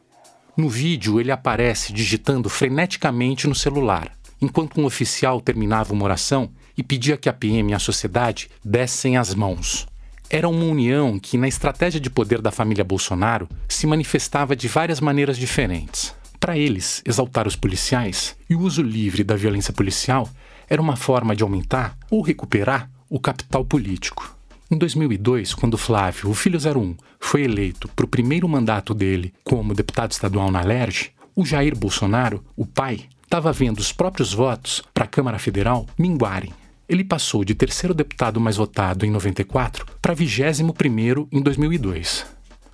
[0.56, 4.12] No vídeo, ele aparece digitando freneticamente no celular,
[4.42, 9.18] enquanto um oficial terminava uma oração e pedia que a PM e a sociedade dessem
[9.18, 9.88] as mãos.
[10.30, 15.00] Era uma união que, na estratégia de poder da família Bolsonaro, se manifestava de várias
[15.00, 16.14] maneiras diferentes.
[16.40, 20.30] Para eles, exaltar os policiais e o uso livre da violência policial
[20.70, 24.36] era uma forma de aumentar ou recuperar o capital político.
[24.70, 29.74] Em 2002, quando Flávio, o filho 01, foi eleito para o primeiro mandato dele como
[29.74, 35.06] deputado estadual na LERJ, o Jair Bolsonaro, o pai, estava vendo os próprios votos para
[35.06, 36.52] a Câmara Federal minguarem.
[36.88, 42.26] Ele passou de terceiro deputado mais votado em 94 para 21 em 2002.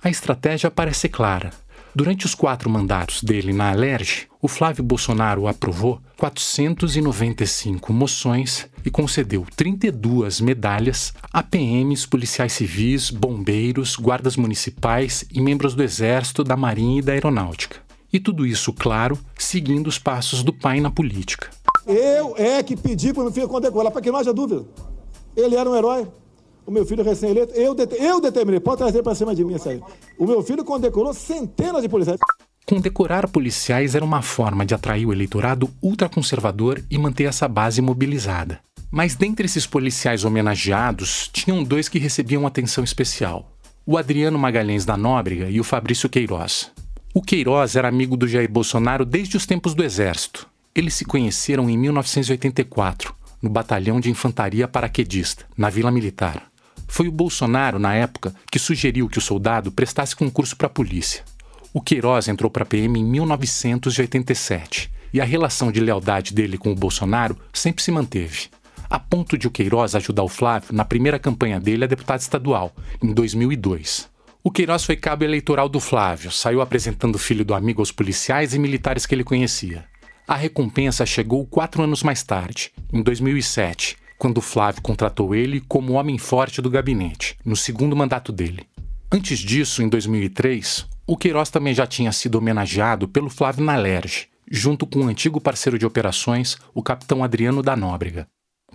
[0.02, 1.50] A estratégia parece clara.
[1.96, 9.46] Durante os quatro mandatos dele na Alerj, o Flávio Bolsonaro aprovou 495 moções e concedeu
[9.56, 16.98] 32 medalhas a PMs, policiais civis, bombeiros, guardas municipais e membros do Exército, da Marinha
[16.98, 17.83] e da Aeronáutica.
[18.14, 21.50] E tudo isso, claro, seguindo os passos do pai na política.
[21.86, 24.64] Eu é que pedi para o meu filho condecorar, para que não haja dúvida.
[25.36, 26.08] Ele era um herói
[26.66, 29.68] o meu filho recém-eleito, eu, det eu determinei, pode trazer para cima de mim isso
[29.68, 29.82] aí.
[30.18, 32.18] O meu filho condecorou centenas de policiais.
[32.66, 38.60] Condecorar policiais era uma forma de atrair o eleitorado ultraconservador e manter essa base mobilizada.
[38.90, 43.50] Mas dentre esses policiais homenageados, tinham dois que recebiam atenção especial:
[43.84, 46.70] o Adriano Magalhães da Nóbrega e o Fabrício Queiroz.
[47.16, 50.48] O Queiroz era amigo do Jair Bolsonaro desde os tempos do Exército.
[50.74, 56.50] Eles se conheceram em 1984, no Batalhão de Infantaria Paraquedista, na Vila Militar.
[56.88, 61.22] Foi o Bolsonaro, na época, que sugeriu que o soldado prestasse concurso para a polícia.
[61.72, 66.72] O Queiroz entrou para a PM em 1987 e a relação de lealdade dele com
[66.72, 68.48] o Bolsonaro sempre se manteve,
[68.90, 72.74] a ponto de o Queiroz ajudar o Flávio na primeira campanha dele a deputado estadual,
[73.00, 74.12] em 2002.
[74.46, 78.52] O Queiroz foi cabo eleitoral do Flávio, saiu apresentando o filho do amigo aos policiais
[78.52, 79.86] e militares que ele conhecia.
[80.28, 86.18] A recompensa chegou quatro anos mais tarde, em 2007, quando Flávio contratou ele como homem
[86.18, 88.66] forte do gabinete, no segundo mandato dele.
[89.10, 94.86] Antes disso, em 2003, o Queiroz também já tinha sido homenageado pelo Flávio Nalerge, junto
[94.86, 98.28] com o um antigo parceiro de operações, o capitão Adriano da Nóbrega.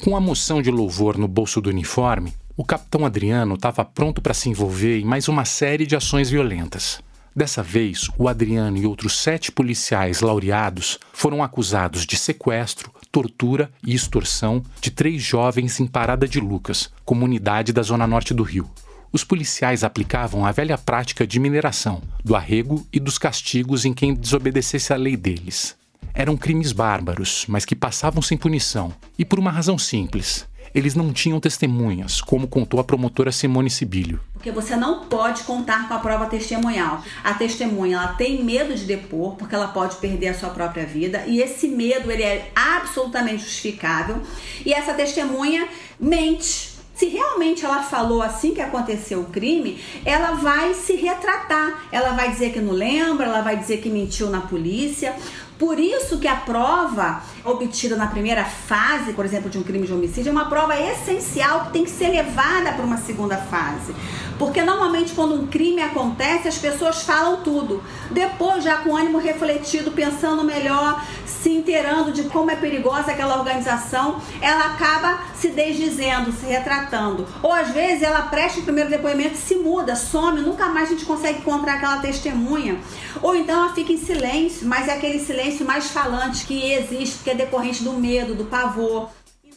[0.04, 4.34] Com a moção de louvor no bolso do uniforme, o capitão Adriano estava pronto para
[4.34, 7.00] se envolver em mais uma série de ações violentas.
[7.34, 13.96] Dessa vez, o Adriano e outros sete policiais laureados foram acusados de sequestro, tortura e
[13.96, 18.70] extorsão de três jovens em Parada de Lucas, comunidade da zona norte do Rio.
[19.10, 24.14] Os policiais aplicavam a velha prática de mineração, do arrego e dos castigos em quem
[24.14, 25.78] desobedecesse à lei deles.
[26.14, 31.12] Eram crimes bárbaros, mas que passavam sem punição, e por uma razão simples: eles não
[31.12, 34.20] tinham testemunhas, como contou a promotora Simone Sibilho.
[34.34, 37.04] Porque você não pode contar com a prova testemunhal.
[37.24, 41.24] A testemunha ela tem medo de depor, porque ela pode perder a sua própria vida,
[41.28, 44.22] e esse medo ele é absolutamente justificável.
[44.66, 45.68] E essa testemunha
[46.00, 51.88] mente se realmente ela falou assim que aconteceu o crime, ela vai se retratar.
[51.94, 55.16] Ela vai dizer que não lembra, ela vai dizer que mentiu na polícia.
[55.60, 59.92] Por isso que a prova obtida na primeira fase, por exemplo, de um crime de
[59.92, 63.94] homicídio, é uma prova essencial que tem que ser levada para uma segunda fase.
[64.38, 67.84] Porque normalmente quando um crime acontece, as pessoas falam tudo.
[68.10, 74.22] Depois, já com ânimo refletido, pensando melhor, se inteirando de como é perigosa aquela organização,
[74.42, 77.28] ela acaba se desdizendo, se retratando.
[77.44, 81.06] Ou às vezes ela presta o primeiro depoimento se muda, some, nunca mais a gente
[81.06, 82.80] consegue encontrar aquela testemunha.
[83.22, 87.30] Ou então ela fica em silêncio, mas é aquele silêncio mais falante que existe, que
[87.30, 89.10] é decorrente do medo, do pavor.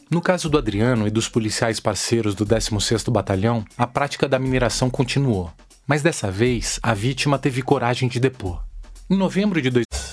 [0.09, 4.89] No caso do Adriano e dos policiais parceiros do 16º Batalhão, a prática da mineração
[4.89, 5.51] continuou.
[5.87, 8.63] Mas dessa vez, a vítima teve coragem de depor.
[9.09, 10.12] Em novembro de 2000...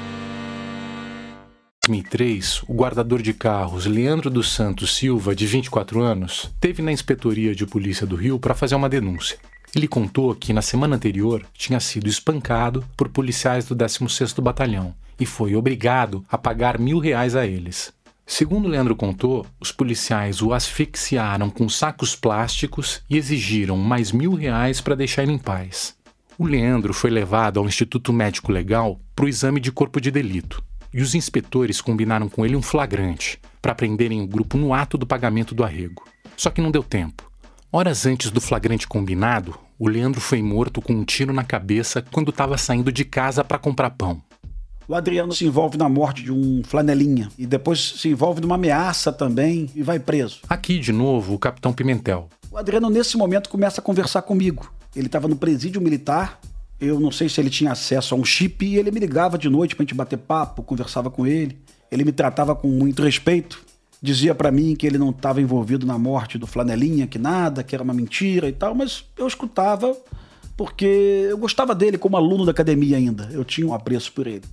[1.91, 7.53] 2003, o guardador de carros Leandro dos Santos Silva, de 24 anos, teve na Inspetoria
[7.53, 9.37] de Polícia do Rio para fazer uma denúncia.
[9.75, 15.25] Ele contou que na semana anterior tinha sido espancado por policiais do 16º Batalhão e
[15.25, 17.91] foi obrigado a pagar mil reais a eles.
[18.25, 24.79] Segundo Leandro contou, os policiais o asfixiaram com sacos plásticos e exigiram mais mil reais
[24.79, 25.93] para deixar ele em paz.
[26.37, 30.63] O Leandro foi levado ao Instituto Médico Legal para o exame de corpo de delito
[30.93, 35.05] e os inspetores combinaram com ele um flagrante para prenderem o grupo no ato do
[35.05, 36.03] pagamento do arrego.
[36.35, 37.29] Só que não deu tempo.
[37.71, 42.29] Horas antes do flagrante combinado, o Leandro foi morto com um tiro na cabeça quando
[42.29, 44.21] estava saindo de casa para comprar pão.
[44.87, 49.11] O Adriano se envolve na morte de um flanelinha e depois se envolve numa ameaça
[49.13, 50.41] também e vai preso.
[50.49, 52.27] Aqui, de novo, o capitão Pimentel.
[52.51, 54.69] O Adriano, nesse momento, começa a conversar comigo.
[54.93, 56.41] Ele estava no presídio militar.
[56.81, 59.47] Eu não sei se ele tinha acesso a um chip e ele me ligava de
[59.47, 61.59] noite pra gente bater papo, conversava com ele.
[61.91, 63.63] Ele me tratava com muito respeito.
[64.01, 67.75] Dizia para mim que ele não estava envolvido na morte do Flanelinha, que nada, que
[67.75, 69.95] era uma mentira e tal, mas eu escutava
[70.57, 73.29] porque eu gostava dele como aluno da academia ainda.
[73.31, 74.43] Eu tinha um apreço por ele.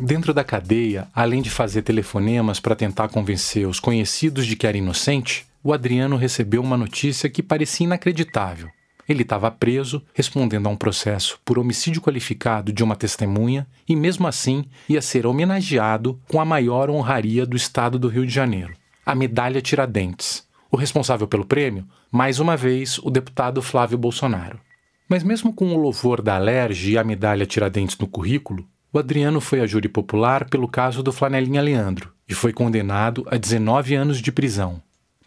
[0.00, 4.76] Dentro da cadeia, além de fazer telefonemas para tentar convencer os conhecidos de que era
[4.76, 8.68] inocente, o Adriano recebeu uma notícia que parecia inacreditável.
[9.08, 14.26] Ele estava preso, respondendo a um processo por homicídio qualificado de uma testemunha e, mesmo
[14.26, 18.74] assim, ia ser homenageado com a maior honraria do estado do Rio de Janeiro
[19.08, 20.46] a medalha Tiradentes.
[20.70, 24.60] O responsável pelo prêmio, mais uma vez, o deputado Flávio Bolsonaro.
[25.08, 29.40] Mas mesmo com o louvor da Alerj e a medalha Tiradentes no currículo, o Adriano
[29.40, 34.20] foi a júri popular pelo caso do Flanelinha Leandro e foi condenado a 19 anos
[34.20, 34.82] de prisão.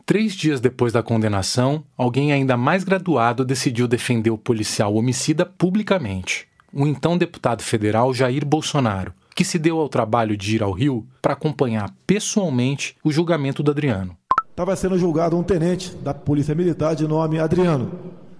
[0.06, 6.48] Três dias depois da condenação, alguém ainda mais graduado decidiu defender o policial homicida publicamente.
[6.74, 11.06] O então deputado federal Jair Bolsonaro, que se deu ao trabalho de ir ao Rio
[11.22, 14.18] para acompanhar pessoalmente o julgamento do Adriano.
[14.50, 17.92] Estava sendo julgado um tenente da Polícia Militar de nome Adriano.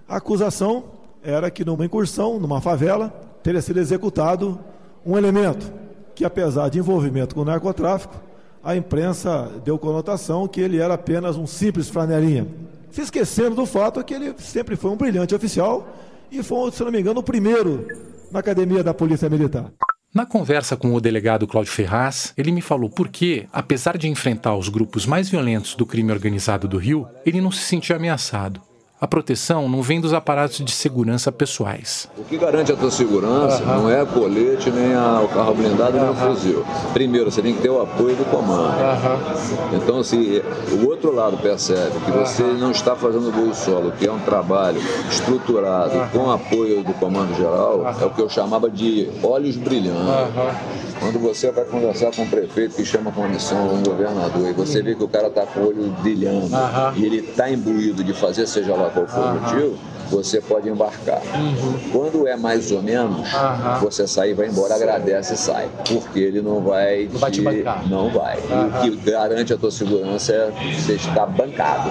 [0.08, 0.84] A acusação
[1.22, 3.08] era que numa incursão, numa favela,
[3.42, 4.58] teria sido executado
[5.04, 5.72] um elemento
[6.14, 8.20] que, apesar de envolvimento com o narcotráfico,
[8.62, 12.46] a imprensa deu conotação que ele era apenas um simples flanelinha.
[12.90, 15.88] Se esquecendo do fato que ele sempre foi um brilhante oficial
[16.30, 17.86] e foi, se não me engano, o primeiro
[18.30, 19.72] na academia da Polícia Militar.
[20.14, 24.54] Na conversa com o delegado Cláudio Ferraz, ele me falou por que, apesar de enfrentar
[24.54, 28.60] os grupos mais violentos do crime organizado do Rio, ele não se sentia ameaçado.
[29.02, 32.08] A proteção não vem dos aparatos de segurança pessoais.
[32.16, 33.82] O que garante a tua segurança uhum.
[33.82, 36.04] não é colete, nem a, o carro blindado, uhum.
[36.04, 36.64] nem o fuzil.
[36.92, 38.76] Primeiro, você tem que ter o apoio do comando.
[38.78, 39.76] Uhum.
[39.76, 44.12] Então, se o outro lado percebe que você não está fazendo voo solo, que é
[44.12, 49.56] um trabalho estruturado com apoio do comando geral, é o que eu chamava de olhos
[49.56, 50.91] brilhantes.
[51.02, 54.52] Quando você vai conversar com um prefeito que chama com uma missão, um governador, e
[54.52, 56.48] você vê que o cara está com o olho brilhando
[56.94, 59.78] e ele está imbuído de fazer seja lá qual for o motivo,
[60.12, 61.22] você pode embarcar.
[61.34, 61.90] Uhum.
[61.90, 63.80] Quando é mais ou menos, uhum.
[63.80, 65.68] você sai e vai embora, agradece e sai.
[65.88, 67.88] Porque ele não vai, não vai te bancar.
[67.88, 68.36] Não vai.
[68.38, 68.78] Uhum.
[68.78, 71.90] O que garante a tua segurança é você estar bancado.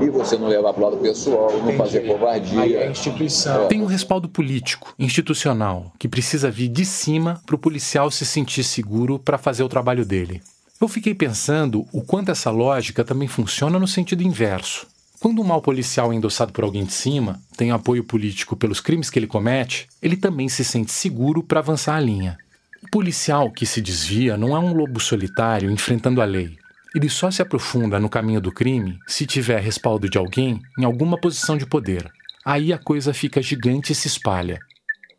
[0.00, 1.72] E você não levar para o lado pessoal, Entendi.
[1.72, 2.60] não fazer covardia.
[2.60, 3.64] Aí é a instituição.
[3.64, 3.66] É.
[3.66, 8.62] Tem um respaldo político, institucional, que precisa vir de cima para o policial se sentir
[8.62, 10.40] seguro para fazer o trabalho dele.
[10.80, 14.86] Eu fiquei pensando o quanto essa lógica também funciona no sentido inverso.
[15.18, 19.08] Quando um mau policial é endossado por alguém de cima, tem apoio político pelos crimes
[19.08, 22.36] que ele comete, ele também se sente seguro para avançar a linha.
[22.82, 26.56] O policial que se desvia não é um lobo solitário enfrentando a lei.
[26.94, 31.18] Ele só se aprofunda no caminho do crime se tiver respaldo de alguém em alguma
[31.18, 32.10] posição de poder.
[32.44, 34.58] Aí a coisa fica gigante e se espalha.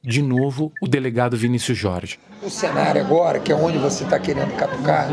[0.04, 2.20] De novo, o delegado Vinícius Jorge.
[2.42, 5.10] O cenário agora, que é onde você está querendo catucar,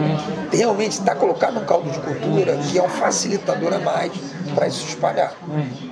[0.52, 4.12] realmente está colocado um caldo de cultura que é um facilitador a mais
[4.54, 5.34] para isso se espalhar.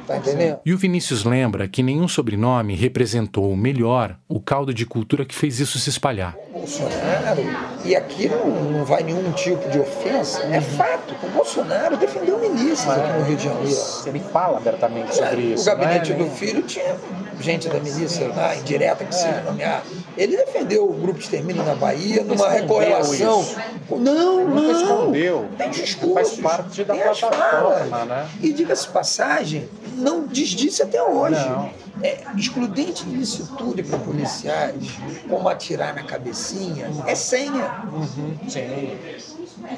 [0.06, 0.60] Tá entendendo?
[0.64, 5.60] E o Vinícius lembra que nenhum sobrenome representou melhor o caldo de cultura que fez
[5.60, 6.36] isso se espalhar.
[6.52, 7.42] Bolsonaro,
[7.84, 11.14] e aqui não, não vai nenhum tipo de ofensa, é fato.
[11.22, 13.80] O Bolsonaro defendeu milícias aqui no Rio de Janeiro.
[14.06, 15.62] Ele fala abertamente sobre é, isso.
[15.62, 16.18] O gabinete né?
[16.18, 16.96] do filho tinha
[17.40, 19.42] gente da milícia lá, indireta que se é.
[19.44, 19.82] nomear.
[20.16, 23.44] Ele defendeu o grupo de extermínio na Bahia numa recorrelação.
[23.90, 24.48] Não, não.
[24.48, 25.48] Nunca escondeu.
[25.58, 26.14] Tem discurso.
[26.14, 28.28] Faz parte da plataforma, né?
[28.40, 31.48] E diga-se passagem, não desdisse até hoje.
[31.48, 31.70] Não.
[32.02, 37.84] É, excludente disso tudo para policiais, como atirar na cabecinha, é senha.
[37.92, 38.36] Uhum.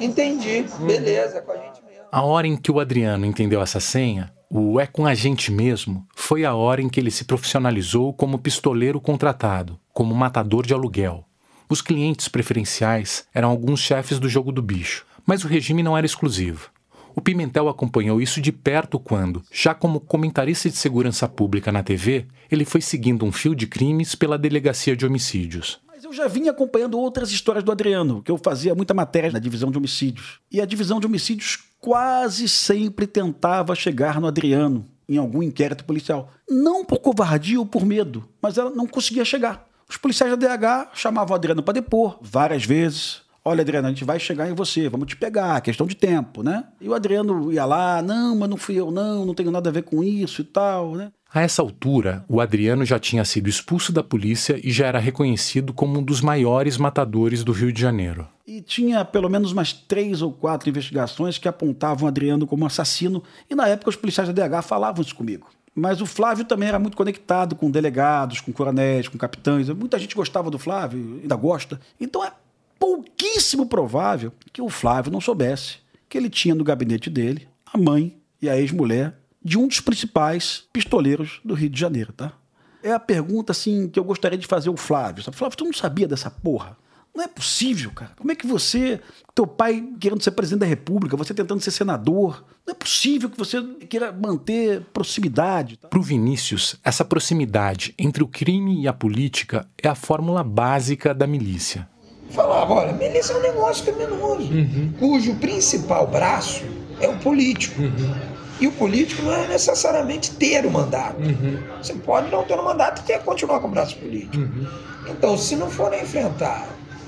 [0.01, 0.65] Entendi.
[0.79, 0.87] Uhum.
[0.87, 2.03] Beleza, com a gente mesmo.
[2.11, 6.07] A hora em que o Adriano entendeu essa senha, o é com a gente mesmo
[6.15, 11.25] foi a hora em que ele se profissionalizou como pistoleiro contratado, como matador de aluguel.
[11.67, 16.05] Os clientes preferenciais eram alguns chefes do jogo do bicho, mas o regime não era
[16.05, 16.69] exclusivo.
[17.15, 22.25] O Pimentel acompanhou isso de perto quando, já como comentarista de segurança pública na TV,
[22.51, 25.79] ele foi seguindo um fio de crimes pela delegacia de homicídios.
[25.87, 29.39] Mas eu já vinha acompanhando outras histórias do Adriano, que eu fazia muita matéria na
[29.39, 30.41] divisão de homicídios.
[30.51, 36.29] E a divisão de homicídios quase sempre tentava chegar no Adriano em algum inquérito policial.
[36.49, 39.65] Não por covardia ou por medo, mas ela não conseguia chegar.
[39.87, 43.21] Os policiais da DH chamavam o Adriano para depor várias vezes.
[43.47, 46.63] Olha, Adriano, a gente vai chegar em você, vamos te pegar, questão de tempo, né?
[46.81, 49.71] E o Adriano ia lá, não, mas não fui eu, não, não tenho nada a
[49.71, 51.11] ver com isso e tal, né?
[51.31, 55.73] A essa altura, o Adriano já tinha sido expulso da polícia e já era reconhecido
[55.73, 58.27] como um dos maiores matadores do Rio de Janeiro.
[58.47, 63.21] E tinha pelo menos umas três ou quatro investigações que apontavam o Adriano como assassino,
[63.47, 65.47] e na época os policiais da DH falavam isso comigo.
[65.75, 69.69] Mas o Flávio também era muito conectado com delegados, com coronéis, com capitães.
[69.69, 71.79] Muita gente gostava do Flávio, ainda gosta.
[71.99, 72.31] Então é
[72.79, 78.17] pouquíssimo provável que o Flávio não soubesse que ele tinha no gabinete dele a mãe
[78.41, 82.33] e a ex-mulher de um dos principais pistoleiros do Rio de Janeiro, tá?
[82.81, 85.23] É a pergunta assim que eu gostaria de fazer ao Flávio.
[85.23, 85.35] Sabe?
[85.35, 86.77] Flávio, tu não sabia dessa porra?
[87.15, 88.11] Não é possível, cara.
[88.17, 88.99] Como é que você,
[89.33, 93.37] teu pai querendo ser presidente da República, você tentando ser senador, não é possível que
[93.37, 95.77] você queira manter proximidade.
[95.77, 95.87] Tá?
[95.87, 101.13] Para o Vinícius, essa proximidade entre o crime e a política é a fórmula básica
[101.13, 101.87] da milícia.
[102.29, 104.93] Falava, olha, milícia é um negócio criminoso, uhum.
[104.99, 106.63] cujo principal braço
[106.99, 107.81] é o político.
[107.81, 108.15] Uhum.
[108.59, 111.21] E o político não é necessariamente ter o mandato.
[111.21, 111.59] Uhum.
[111.81, 114.37] Você pode não ter o mandato e ter, continuar com o braço político.
[114.37, 114.67] Uhum.
[115.07, 116.67] Então, se não forem enfrentar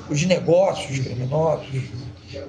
[0.09, 1.84] os negócios criminosos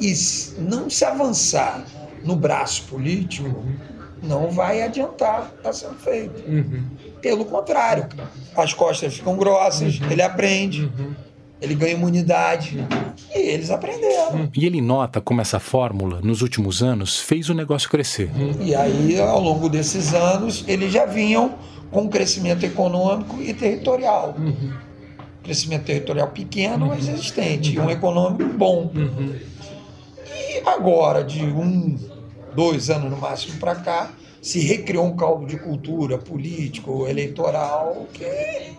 [0.01, 1.85] e não se avançar
[2.25, 3.77] no braço político, uhum.
[4.23, 6.43] não vai adiantar estar tá sendo feito.
[6.49, 6.85] Uhum.
[7.23, 8.09] Pelo contrário,
[8.57, 10.11] as costas ficam grossas, uhum.
[10.11, 11.28] ele aprende uhum
[11.61, 12.87] ele ganha imunidade.
[13.35, 14.49] E eles aprenderam.
[14.57, 18.31] E ele nota como essa fórmula, nos últimos anos, fez o negócio crescer.
[18.61, 21.55] E aí, ao longo desses anos, eles já vinham
[21.91, 24.35] com um crescimento econômico e territorial.
[24.39, 24.73] Uhum.
[25.43, 26.89] Crescimento territorial pequeno, uhum.
[26.95, 27.75] mas existente.
[27.75, 28.91] E um econômico bom.
[28.95, 29.35] Uhum.
[30.27, 31.99] E agora, de um,
[32.55, 38.25] dois anos no máximo para cá, se recriou um caldo de cultura político, eleitoral, que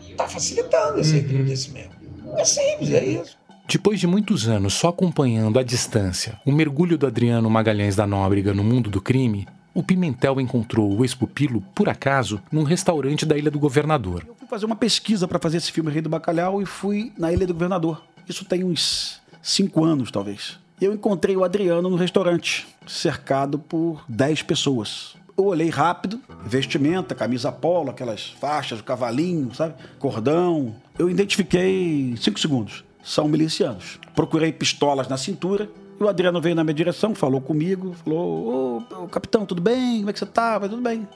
[0.10, 1.46] está facilitando esse uhum.
[1.46, 1.99] crescimento.
[2.38, 3.38] É simples, é isso.
[3.68, 8.54] Depois de muitos anos só acompanhando à distância o mergulho do Adriano Magalhães da Nóbrega
[8.54, 13.52] no mundo do crime, o Pimentel encontrou o ex-pupilo, por acaso, num restaurante da Ilha
[13.52, 14.26] do Governador.
[14.28, 17.32] Eu fui fazer uma pesquisa para fazer esse filme Rei do Bacalhau e fui na
[17.32, 18.02] Ilha do Governador.
[18.28, 20.58] Isso tem uns cinco anos, talvez.
[20.82, 25.16] Eu encontrei o Adriano no restaurante, cercado por dez pessoas.
[25.40, 29.74] Eu olhei rápido, vestimenta, camisa polo, aquelas faixas, o cavalinho, sabe?
[29.98, 30.76] Cordão.
[30.98, 32.84] Eu identifiquei cinco segundos.
[33.02, 33.98] São milicianos.
[34.14, 35.70] Procurei pistolas na cintura.
[35.98, 40.00] E o Adriano veio na minha direção, falou comigo, falou: Ô, capitão, tudo bem?
[40.00, 40.60] Como é que você tá?
[40.60, 41.08] Tudo bem.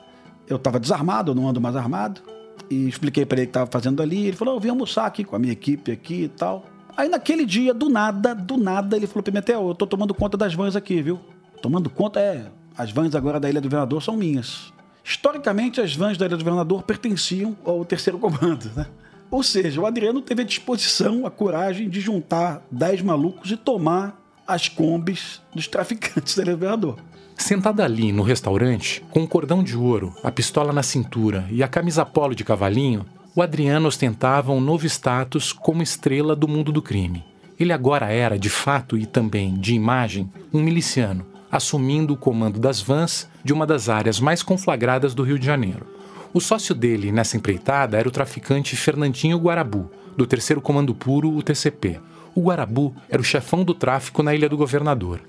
[0.48, 2.22] Eu tava desarmado, eu não ando mais armado.
[2.70, 4.28] E expliquei para ele o que tava fazendo ali.
[4.28, 6.66] Ele falou: Eu vim almoçar aqui com a minha equipe aqui e tal.
[6.96, 10.54] Aí naquele dia, do nada, do nada, ele falou: Pimentel, eu tô tomando conta das
[10.54, 11.20] vans aqui, viu?
[11.62, 12.46] Tomando conta é
[12.78, 14.74] as vans agora da Ilha do Governador são minhas.
[15.04, 18.88] Historicamente, as vans da Ilha do Governador pertenciam ao terceiro comando, né?
[19.30, 24.20] Ou seja, o Adriano teve a disposição, a coragem de juntar 10 malucos e tomar
[24.46, 26.98] as combis dos traficantes da Ilha do Governador.
[27.36, 31.68] Sentado ali no restaurante, com um cordão de ouro, a pistola na cintura e a
[31.68, 33.06] camisa polo de cavalinho,
[33.36, 37.26] o Adriano ostentava um novo status como estrela do mundo do crime.
[37.60, 42.82] Ele agora era, de fato e também de imagem, um miliciano, assumindo o comando das
[42.82, 45.86] vans de uma das áreas mais conflagradas do Rio de Janeiro.
[46.34, 51.44] O sócio dele nessa empreitada era o traficante Fernandinho Guarabu, do Terceiro Comando Puro, o
[51.44, 52.00] TCP.
[52.34, 55.22] O Guarabu era o chefão do tráfico na Ilha do Governador.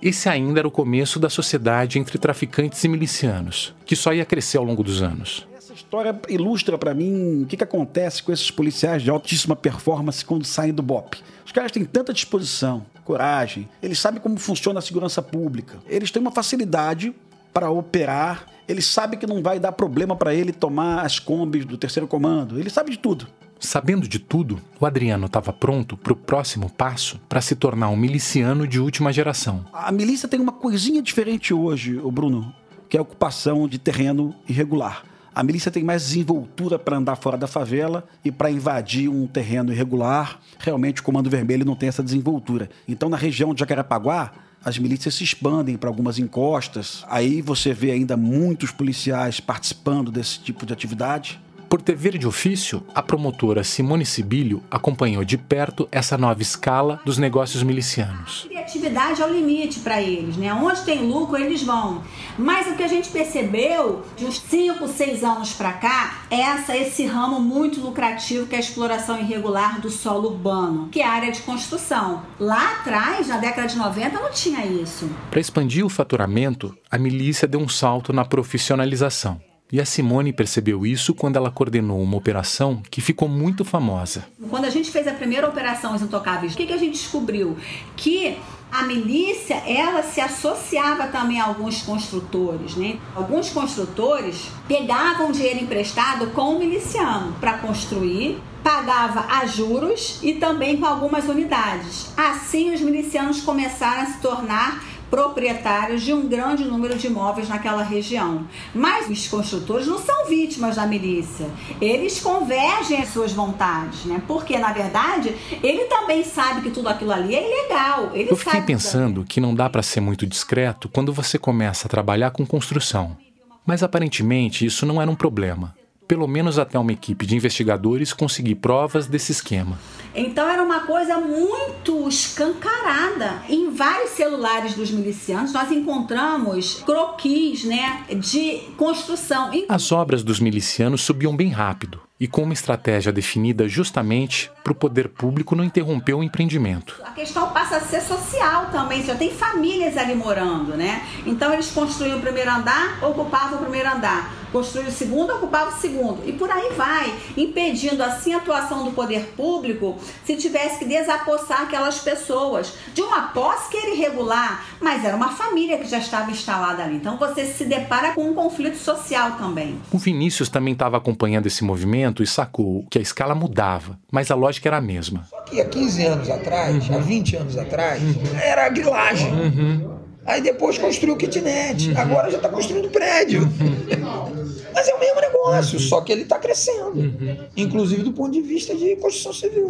[0.00, 4.58] Esse ainda era o começo da sociedade entre traficantes e milicianos, que só ia crescer
[4.58, 5.48] ao longo dos anos.
[5.56, 10.24] Essa história ilustra para mim o que, que acontece com esses policiais de altíssima performance
[10.24, 11.16] quando saem do BOP.
[11.44, 16.20] Os caras têm tanta disposição, coragem, eles sabem como funciona a segurança pública, eles têm
[16.20, 17.14] uma facilidade
[17.54, 21.78] para operar, eles sabem que não vai dar problema para ele tomar as combis do
[21.78, 23.26] terceiro comando, ele sabe de tudo.
[23.58, 27.96] Sabendo de tudo, o Adriano estava pronto para o próximo passo para se tornar um
[27.96, 29.64] miliciano de última geração.
[29.72, 32.54] A milícia tem uma coisinha diferente hoje, o Bruno,
[32.88, 35.04] que é a ocupação de terreno irregular.
[35.36, 39.70] A milícia tem mais desenvoltura para andar fora da favela e para invadir um terreno
[39.70, 40.40] irregular.
[40.58, 42.70] Realmente o Comando Vermelho não tem essa desenvoltura.
[42.88, 44.32] Então, na região de Jacarepaguá,
[44.64, 47.04] as milícias se expandem para algumas encostas.
[47.06, 51.38] Aí você vê ainda muitos policiais participando desse tipo de atividade.
[51.76, 57.18] Por dever de ofício, a promotora Simone Sibilho acompanhou de perto essa nova escala dos
[57.18, 58.46] negócios milicianos.
[58.46, 60.54] A criatividade é o limite para eles, né?
[60.54, 62.02] Onde tem lucro, eles vão.
[62.38, 66.74] Mas o que a gente percebeu de uns 5, 6 anos para cá é essa,
[66.74, 71.10] esse ramo muito lucrativo que é a exploração irregular do solo urbano, que é a
[71.10, 72.22] área de construção.
[72.40, 75.10] Lá atrás, na década de 90, não tinha isso.
[75.30, 79.38] Para expandir o faturamento, a milícia deu um salto na profissionalização
[79.72, 84.26] E a Simone percebeu isso quando ela coordenou uma operação que ficou muito famosa.
[84.48, 87.56] Quando a gente fez a primeira operação Os Intocáveis, o que, que a gente descobriu?
[87.96, 88.38] Que
[88.70, 92.98] a milícia ela se associava também a alguns construtores, né?
[93.14, 100.76] Alguns construtores pegavam dinheiro emprestado com o miliciano para construir, pagava a juros e também
[100.76, 102.12] com algumas unidades.
[102.16, 107.82] Assim, os milicianos começaram a se tornar proprietários de um grande número de imóveis naquela
[107.82, 108.46] região.
[108.74, 111.48] Mas os construtores não são vítimas da milícia.
[111.80, 114.22] Eles convergem as suas vontades, né?
[114.26, 118.10] Porque, na verdade, ele também sabe que tudo aquilo ali é ilegal.
[118.14, 121.90] Ele Eu fiquei pensando que não dá para ser muito discreto quando você começa a
[121.90, 123.16] trabalhar com construção.
[123.64, 125.74] Mas aparentemente isso não era um problema
[126.06, 129.78] pelo menos até uma equipe de investigadores conseguir provas desse esquema.
[130.14, 133.42] Então era uma coisa muito escancarada.
[133.48, 139.50] Em vários celulares dos milicianos nós encontramos croquis, né, de construção.
[139.68, 144.76] As obras dos milicianos subiam bem rápido e com uma estratégia definida justamente para o
[144.76, 146.98] poder público não interromper o empreendimento.
[147.04, 151.06] A questão passa a ser social também, já tem famílias ali morando, né?
[151.26, 155.80] Então eles construíam o primeiro andar, ocupavam o primeiro andar, construíam o segundo, ocupavam o
[155.80, 160.84] segundo e por aí vai, impedindo assim a atuação do poder público se tivesse que
[160.84, 165.98] desapossar aquelas pessoas de uma posse que era irregular, mas era uma família que já
[165.98, 166.96] estava instalada ali.
[166.96, 169.80] Então você se depara com um conflito social também.
[169.92, 174.34] O Vinícius também estava acompanhando esse movimento e sacou que a escala mudava, mas a
[174.34, 175.26] lógica era a mesma.
[175.28, 176.96] Só que há 15 anos atrás, uhum.
[176.96, 178.38] há 20 anos atrás, uhum.
[178.40, 179.32] era a grilagem.
[179.32, 179.95] Uhum.
[180.26, 181.98] Aí depois construiu kitnet, uhum.
[181.98, 183.42] agora já está construindo prédio.
[183.42, 184.56] Uhum.
[184.74, 187.36] Mas é o mesmo negócio, só que ele está crescendo, uhum.
[187.56, 189.68] inclusive do ponto de vista de construção civil.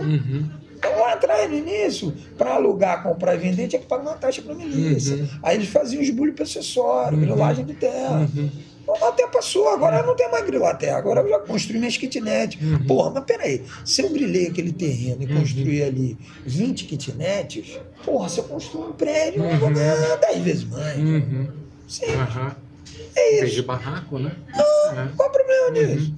[0.78, 4.42] Então, lá atrás, no início, para alugar, comprar e vender, tinha que pagar uma taxa
[4.42, 5.16] para a milícia.
[5.16, 5.28] Uhum.
[5.42, 7.24] Aí eles faziam esbulho possessório, uhum.
[7.24, 8.28] grilagem de terra.
[8.86, 9.08] Uhum.
[9.08, 12.58] Até passou, agora não tem mais grilo até, agora eu já construí minhas kitnet.
[12.62, 12.86] Uhum.
[12.86, 15.40] Porra, mas peraí, se eu grilei aquele terreno e uhum.
[15.40, 19.50] construí ali 20 kitnets, porra, se eu construir um prédio, uhum.
[19.50, 20.98] eu vou ganhar 10 vezes mais.
[20.98, 21.48] Uhum.
[21.88, 22.34] Simples.
[22.34, 22.50] Uhum.
[23.14, 23.54] É isso.
[23.54, 24.32] de barraco, né?
[24.54, 25.16] Ah, é.
[25.16, 26.14] Qual o problema disso?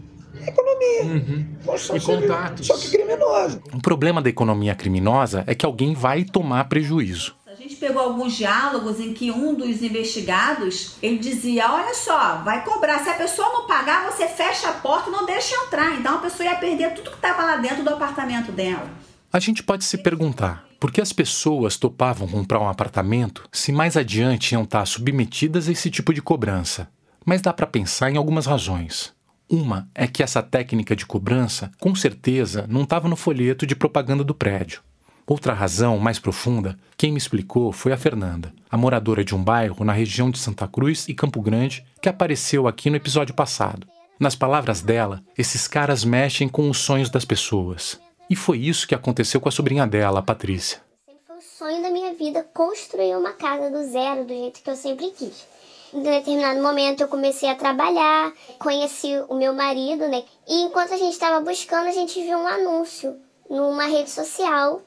[0.46, 1.02] Economia.
[1.04, 1.46] Uhum.
[1.94, 2.66] E contatos.
[2.66, 3.60] Só que criminosa.
[3.72, 7.37] O problema da economia criminosa é que alguém vai tomar prejuízo
[7.76, 12.98] pegou alguns diálogos em que um dos investigados ele dizia: Olha só, vai cobrar.
[13.00, 15.98] Se a pessoa não pagar, você fecha a porta e não deixa entrar.
[15.98, 18.90] Então a pessoa ia perder tudo que estava lá dentro do apartamento dela.
[19.32, 23.96] A gente pode se perguntar por que as pessoas topavam comprar um apartamento se mais
[23.96, 26.88] adiante iam estar submetidas a esse tipo de cobrança.
[27.24, 29.12] Mas dá para pensar em algumas razões.
[29.50, 34.22] Uma é que essa técnica de cobrança, com certeza, não estava no folheto de propaganda
[34.22, 34.82] do prédio.
[35.28, 39.84] Outra razão, mais profunda, quem me explicou foi a Fernanda, a moradora de um bairro
[39.84, 43.86] na região de Santa Cruz e Campo Grande, que apareceu aqui no episódio passado.
[44.18, 48.00] Nas palavras dela, esses caras mexem com os sonhos das pessoas.
[48.30, 50.80] E foi isso que aconteceu com a sobrinha dela, a Patrícia.
[51.04, 54.70] Sempre foi o sonho da minha vida construir uma casa do zero, do jeito que
[54.70, 55.46] eu sempre quis.
[55.92, 60.24] Em determinado momento eu comecei a trabalhar, conheci o meu marido, né?
[60.48, 63.14] E enquanto a gente estava buscando, a gente viu um anúncio
[63.50, 64.82] numa rede social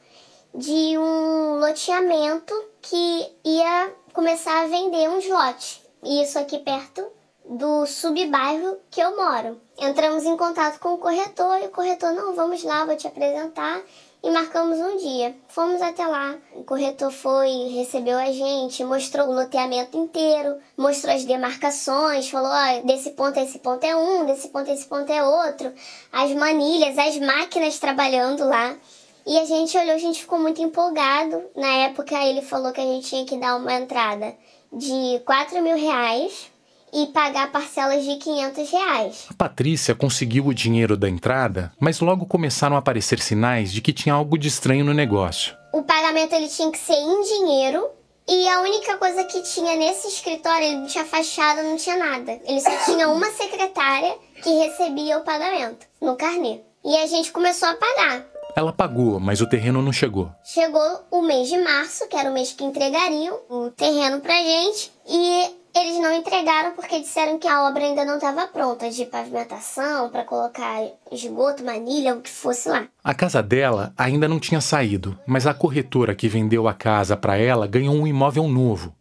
[0.53, 5.81] de um loteamento que ia começar a vender uns lotes.
[6.03, 7.05] Isso aqui perto
[7.45, 9.59] do subbairro que eu moro.
[9.77, 13.81] Entramos em contato com o corretor e o corretor, não, vamos lá, vou te apresentar.
[14.23, 15.35] E marcamos um dia.
[15.47, 16.37] Fomos até lá.
[16.53, 22.85] O corretor foi, recebeu a gente, mostrou o loteamento inteiro, mostrou as demarcações, falou: ó,
[22.85, 25.73] desse ponto a esse ponto é um, desse ponto a esse ponto é outro.
[26.11, 28.77] As manilhas, as máquinas trabalhando lá.
[29.25, 31.43] E a gente olhou, a gente ficou muito empolgado.
[31.55, 34.35] Na época ele falou que a gente tinha que dar uma entrada
[34.71, 36.49] de 4 mil reais
[36.93, 39.25] e pagar parcelas de 500 reais.
[39.29, 43.93] A Patrícia conseguiu o dinheiro da entrada, mas logo começaram a aparecer sinais de que
[43.93, 45.55] tinha algo de estranho no negócio.
[45.73, 47.89] O pagamento ele tinha que ser em dinheiro
[48.27, 52.39] e a única coisa que tinha nesse escritório, ele não tinha fachada, não tinha nada.
[52.45, 56.61] Ele só tinha uma secretária que recebia o pagamento no carnê.
[56.83, 58.25] E a gente começou a pagar.
[58.55, 60.29] Ela pagou, mas o terreno não chegou.
[60.43, 64.91] Chegou o mês de março, que era o mês que entregariam o terreno pra gente,
[65.07, 70.09] e eles não entregaram porque disseram que a obra ainda não estava pronta de pavimentação
[70.09, 70.81] para colocar
[71.11, 72.87] esgoto, manilha, o que fosse lá.
[73.03, 77.37] A casa dela ainda não tinha saído, mas a corretora que vendeu a casa para
[77.37, 78.93] ela ganhou um imóvel novo.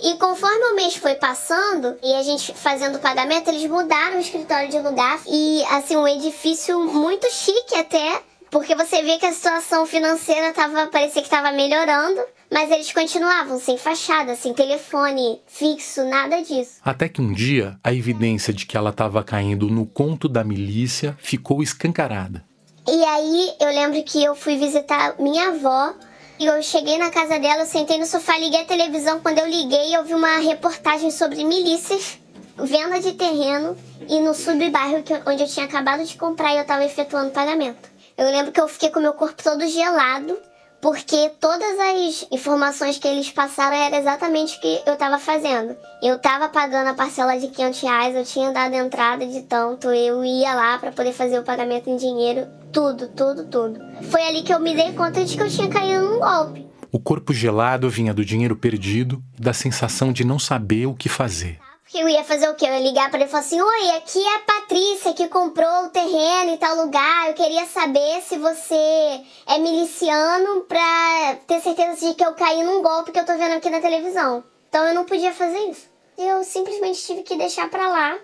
[0.00, 4.20] E conforme o mês foi passando e a gente fazendo o pagamento, eles mudaram o
[4.20, 9.32] escritório de lugar e assim um edifício muito chique até porque você vê que a
[9.32, 12.20] situação financeira tava, parecia que estava melhorando,
[12.50, 16.80] Mas eles continuavam sem fachada, sem telefone fixo, nada disso.
[16.82, 21.14] Até que um dia, a evidência de que ela estava caindo no conto da milícia
[21.20, 22.42] ficou escancarada.
[22.86, 25.92] E aí eu lembro que eu fui visitar minha avó
[26.38, 29.20] e eu cheguei na casa dela, eu sentei no sofá, liguei a televisão.
[29.20, 32.18] Quando eu liguei, eu vi uma reportagem sobre milícias,
[32.56, 33.76] venda de terreno
[34.08, 37.97] e no subbairro onde eu tinha acabado de comprar e eu estava efetuando pagamento.
[38.18, 40.36] Eu lembro que eu fiquei com meu corpo todo gelado
[40.80, 45.76] porque todas as informações que eles passaram era exatamente o que eu estava fazendo.
[46.02, 50.24] Eu estava pagando a parcela de 500 reais, eu tinha dado entrada de tanto, eu
[50.24, 53.80] ia lá para poder fazer o pagamento em dinheiro, tudo, tudo, tudo.
[54.10, 56.66] Foi ali que eu me dei conta de que eu tinha caído num golpe.
[56.90, 61.60] O corpo gelado vinha do dinheiro perdido da sensação de não saber o que fazer.
[61.94, 62.66] Eu ia fazer o quê?
[62.66, 65.84] Eu ia ligar para ele e falar assim: Oi, aqui é a Patrícia que comprou
[65.84, 67.28] o terreno em tal lugar.
[67.28, 68.74] Eu queria saber se você
[69.46, 73.54] é miliciano pra ter certeza de que eu caí num golpe que eu tô vendo
[73.56, 74.44] aqui na televisão.
[74.68, 75.88] Então eu não podia fazer isso.
[76.18, 78.18] Eu simplesmente tive que deixar pra lá.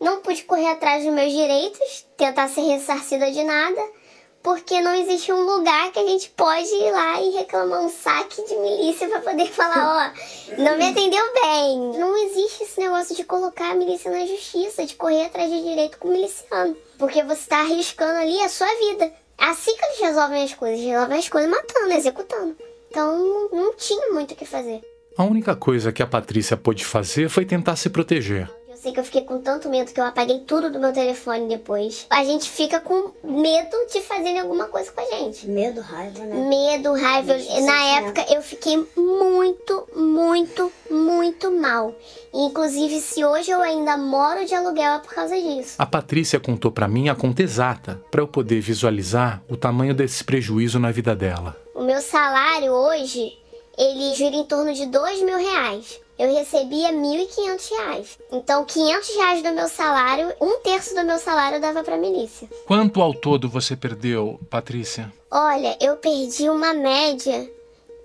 [0.00, 3.99] Não pude correr atrás dos meus direitos, tentar ser ressarcida de nada
[4.42, 8.42] porque não existe um lugar que a gente pode ir lá e reclamar um saque
[8.46, 11.98] de milícia para poder falar, ó, não me atendeu bem.
[11.98, 15.98] Não existe esse negócio de colocar a milícia na justiça, de correr atrás de direito
[15.98, 19.12] com o miliciano, porque você está arriscando ali a sua vida.
[19.36, 22.56] Assim que eles resolvem as coisas, resolvem as coisas matando, executando.
[22.90, 24.80] Então não tinha muito o que fazer.
[25.16, 28.50] A única coisa que a Patrícia pôde fazer foi tentar se proteger
[28.80, 32.06] sei que eu fiquei com tanto medo que eu apaguei tudo do meu telefone depois.
[32.08, 35.46] A gente fica com medo de fazerem alguma coisa com a gente.
[35.46, 36.48] Medo, raiva, né?
[36.48, 37.34] Medo, raiva.
[37.62, 41.94] Na época eu fiquei muito, muito, muito mal.
[42.32, 45.74] Inclusive, se hoje eu ainda moro de aluguel é por causa disso.
[45.78, 50.24] A Patrícia contou para mim a conta exata para eu poder visualizar o tamanho desse
[50.24, 51.54] prejuízo na vida dela.
[51.74, 53.36] O meu salário hoje,
[53.76, 58.18] ele gira em torno de dois mil reais eu recebia R$ 1.500.
[58.30, 62.46] Então, 500 reais do meu salário, um terço do meu salário eu dava para milícia.
[62.66, 65.10] Quanto ao todo você perdeu, Patrícia?
[65.30, 67.50] Olha, eu perdi uma média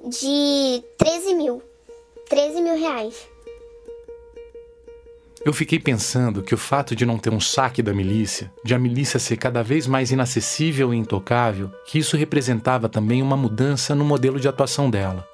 [0.07, 1.61] de 13 mil.
[2.29, 3.27] 13 mil reais.
[5.43, 8.79] Eu fiquei pensando que o fato de não ter um saque da milícia, de a
[8.79, 14.05] milícia ser cada vez mais inacessível e intocável, que isso representava também uma mudança no
[14.05, 15.27] modelo de atuação dela.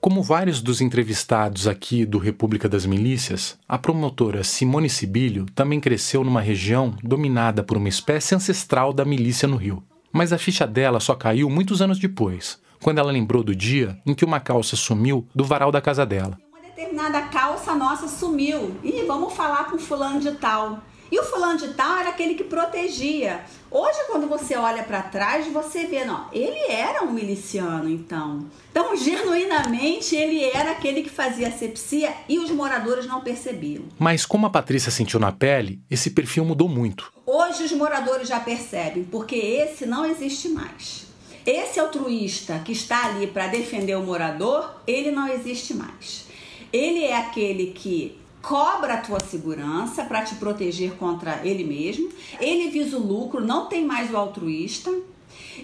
[0.00, 6.22] Como vários dos entrevistados aqui do República das Milícias, a promotora Simone Sibilho também cresceu
[6.22, 9.82] numa região dominada por uma espécie ancestral da milícia no Rio.
[10.12, 14.14] Mas a ficha dela só caiu muitos anos depois, quando ela lembrou do dia em
[14.14, 16.38] que uma calça sumiu do varal da casa dela.
[16.50, 18.76] Uma determinada calça nossa sumiu.
[18.84, 20.78] E vamos falar com fulano de tal.
[21.10, 23.44] E o fulano de tal era aquele que protegia.
[23.78, 28.46] Hoje, quando você olha para trás, você vê, não, ele era um miliciano, então.
[28.70, 33.84] Então, genuinamente, ele era aquele que fazia asepsia e os moradores não percebiam.
[33.98, 37.12] Mas como a Patrícia sentiu na pele, esse perfil mudou muito.
[37.26, 41.08] Hoje os moradores já percebem, porque esse não existe mais.
[41.44, 46.24] Esse altruísta que está ali para defender o morador, ele não existe mais.
[46.72, 48.16] Ele é aquele que
[48.46, 52.08] cobra a tua segurança para te proteger contra ele mesmo.
[52.38, 54.88] Ele visa o lucro, não tem mais o altruísta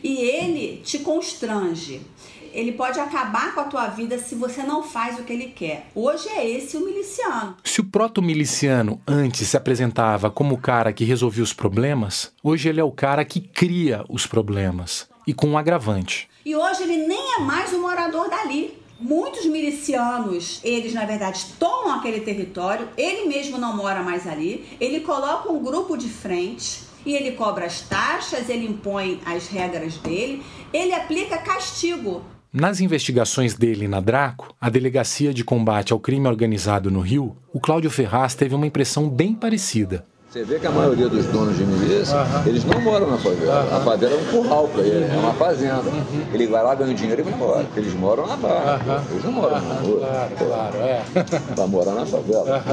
[0.03, 2.03] e ele te constrange.
[2.53, 5.87] Ele pode acabar com a tua vida se você não faz o que ele quer.
[5.95, 7.57] Hoje é esse o miliciano.
[7.62, 12.80] Se o proto-miliciano antes se apresentava como o cara que resolvia os problemas, hoje ele
[12.80, 15.09] é o cara que cria os problemas.
[15.24, 16.28] E com um agravante.
[16.45, 18.82] E hoje ele nem é mais o morador dali.
[19.03, 25.00] Muitos milicianos, eles na verdade tomam aquele território, ele mesmo não mora mais ali, ele
[25.00, 30.40] coloca um grupo de frente e ele cobra as taxas, ele impõe as regras dele,
[30.72, 32.22] ele aplica castigo.
[32.53, 37.59] Nas investigações dele na Draco, a Delegacia de Combate ao Crime Organizado no Rio, o
[37.59, 40.07] Cláudio Ferraz teve uma impressão bem parecida.
[40.33, 42.47] Você vê que a maioria dos donos de milícia, uhum.
[42.47, 43.64] eles não moram na favela.
[43.64, 43.76] Uhum.
[43.76, 45.83] A favela é um curral para ele, é uma fazenda.
[45.83, 46.24] Uhum.
[46.33, 47.66] Ele vai lá, ganha dinheiro e vai embora.
[47.76, 49.99] Eles moram na barra, eles não moram na rua.
[49.99, 51.03] Claro, claro, é.
[51.55, 52.64] Para morar na favela.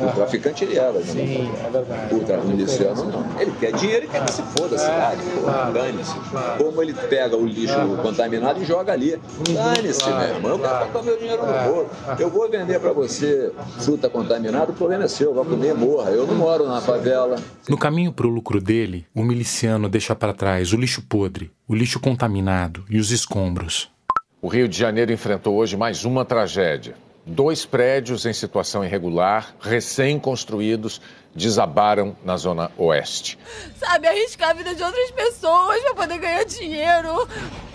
[0.00, 1.04] O traficante ele era, né?
[1.04, 2.46] Sim, é verdade.
[2.46, 3.26] O miliciano não.
[3.38, 5.72] Ele quer dinheiro e quer que se foda a é, cidade.
[5.74, 6.14] Dane-se.
[6.56, 9.12] Como ele pega o lixo contaminado e joga ali.
[9.16, 9.54] Uhum.
[9.54, 10.52] Dane-se, meu irmão.
[10.52, 11.90] Eu quero botar meu dinheiro no bolo.
[12.18, 16.08] Eu vou vender para você fruta contaminada, o problema é seu, vai comer, morra.
[16.08, 17.36] Eu não moro na favela favela.
[17.68, 21.74] No caminho para o lucro dele, o miliciano deixa para trás o lixo podre, o
[21.74, 23.90] lixo contaminado e os escombros.
[24.40, 26.94] O Rio de Janeiro enfrentou hoje mais uma tragédia.
[27.24, 31.00] Dois prédios em situação irregular, recém-construídos,
[31.34, 33.38] desabaram na Zona Oeste.
[33.76, 37.28] Sabe, arriscar a vida de outras pessoas para poder ganhar dinheiro.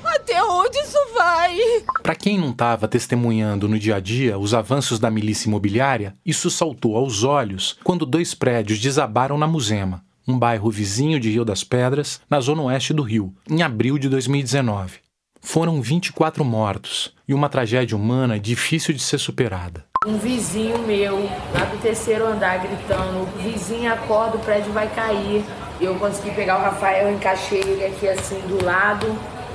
[0.04, 1.58] Até onde isso vai?
[2.02, 6.50] Para quem não estava testemunhando no dia a dia os avanços da milícia imobiliária, isso
[6.50, 11.64] saltou aos olhos quando dois prédios desabaram na Musema, um bairro vizinho de Rio das
[11.64, 15.00] Pedras, na zona oeste do Rio, em abril de 2019.
[15.42, 19.86] Foram 24 mortos e uma tragédia humana difícil de ser superada.
[20.08, 21.18] Um vizinho meu,
[21.54, 25.44] lá do terceiro andar, gritando: o vizinho acorda, o prédio vai cair.
[25.82, 29.06] Eu consegui pegar o Rafael, encaixei ele aqui assim do lado.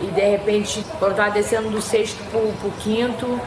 [0.03, 3.41] E de repente, quando eu tava descendo do sexto pro, pro quinto,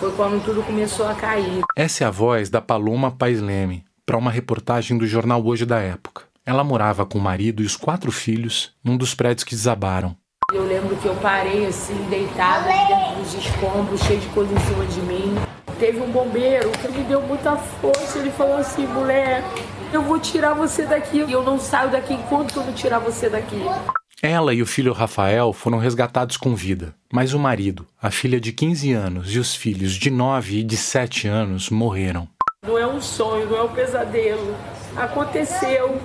[0.00, 1.62] foi quando tudo começou a cair.
[1.76, 5.78] Essa é a voz da Paloma Pais Leme, para uma reportagem do jornal Hoje da
[5.78, 6.24] época.
[6.44, 10.16] Ela morava com o marido e os quatro filhos num dos prédios que desabaram.
[10.52, 14.84] Eu lembro que eu parei assim, deitada dentro dos escombros, cheio de coisa em cima
[14.86, 15.23] de mim.
[15.78, 18.18] Teve um bombeiro que me deu muita força.
[18.18, 19.42] Ele falou assim: mulher,
[19.92, 21.18] eu vou tirar você daqui.
[21.18, 23.60] E eu não saio daqui enquanto eu não tirar você daqui.
[24.22, 28.52] Ela e o filho Rafael foram resgatados com vida, mas o marido, a filha de
[28.52, 32.26] 15 anos e os filhos de 9 e de 7 anos morreram.
[32.66, 34.56] Não é um sonho, não é um pesadelo.
[34.96, 36.00] Aconteceu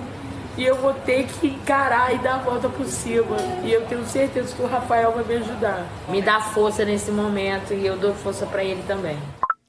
[0.58, 3.36] e eu vou ter que encarar e dar a volta por cima.
[3.64, 5.86] E eu tenho certeza que o Rafael vai me ajudar.
[6.08, 9.16] Me dá força nesse momento e eu dou força para ele também.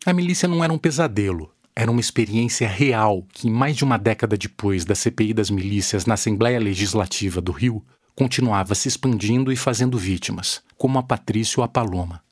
[0.04, 4.36] A milícia não era um pesadelo, era uma experiência real que, mais de uma década
[4.36, 7.86] depois da CPI das milícias na Assembleia Legislativa do Rio,
[8.16, 12.24] continuava se expandindo e fazendo vítimas, como a Patrícia ou a Paloma.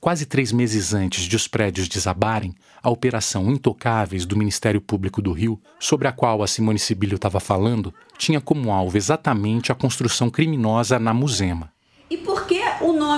[0.00, 2.52] Quase três meses antes de os prédios desabarem,
[2.82, 7.38] a Operação Intocáveis do Ministério Público do Rio, sobre a qual a Simone Sibilio estava
[7.38, 11.71] falando, tinha como alvo exatamente a construção criminosa na Musema.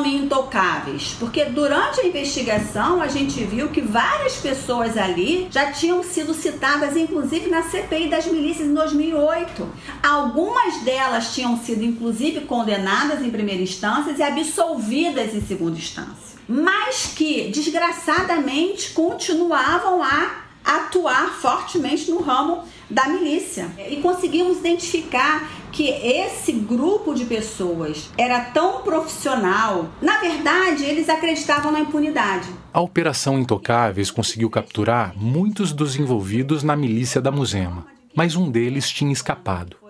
[0.03, 1.15] Intocáveis?
[1.19, 6.97] Porque durante a investigação a gente viu que várias pessoas ali já tinham sido citadas,
[6.97, 9.69] inclusive na CPI das milícias em 2008.
[10.03, 16.39] Algumas delas tinham sido, inclusive, condenadas em primeira instância e absolvidas em segunda instância.
[16.49, 23.69] Mas que, desgraçadamente, continuavam a atuar fortemente no ramo da milícia.
[23.89, 29.89] E conseguimos identificar que esse grupo de pessoas era tão profissional.
[30.01, 32.49] Na verdade, eles acreditavam na impunidade.
[32.73, 38.89] A Operação Intocáveis conseguiu capturar muitos dos envolvidos na milícia da Musema, mas um deles
[38.89, 39.84] tinha escapado.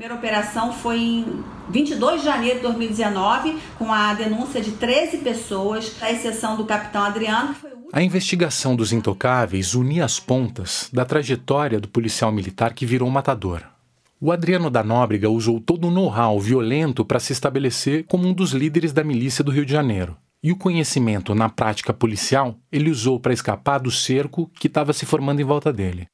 [0.00, 5.94] Primeira operação foi em 22 de janeiro de 2019, com a denúncia de 13 pessoas,
[6.00, 11.04] à exceção do capitão Adriano, que foi a investigação dos intocáveis unia as pontas da
[11.04, 13.62] trajetória do policial militar que virou matador.
[14.18, 18.52] O Adriano da Nóbrega usou todo o know-how violento para se estabelecer como um dos
[18.52, 20.16] líderes da milícia do Rio de Janeiro.
[20.42, 25.04] E o conhecimento na prática policial ele usou para escapar do cerco que estava se
[25.04, 26.06] formando em volta dele.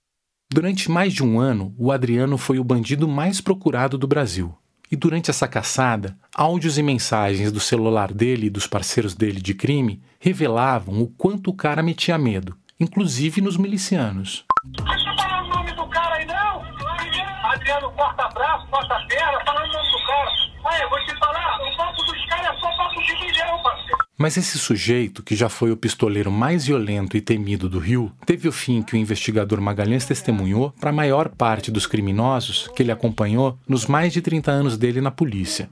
[0.48, 4.56] Durante mais de um ano, o Adriano foi o bandido mais procurado do Brasil.
[4.90, 9.52] E durante essa caçada, áudios e mensagens do celular dele e dos parceiros dele de
[9.54, 14.44] crime revelavam o quanto o cara metia medo, inclusive nos milicianos.
[14.66, 17.50] Deixa eu falar o nome do cara aí, não!
[17.50, 20.80] Adriano corta braço, corta perna, fala o nome do cara.
[20.80, 23.95] Eu vou te falar, o papo dos caras é só papo de milhão, parceiro.
[24.18, 28.48] Mas esse sujeito, que já foi o pistoleiro mais violento e temido do Rio, teve
[28.48, 32.92] o fim que o investigador Magalhães testemunhou para a maior parte dos criminosos que ele
[32.92, 35.68] acompanhou nos mais de 30 anos dele na polícia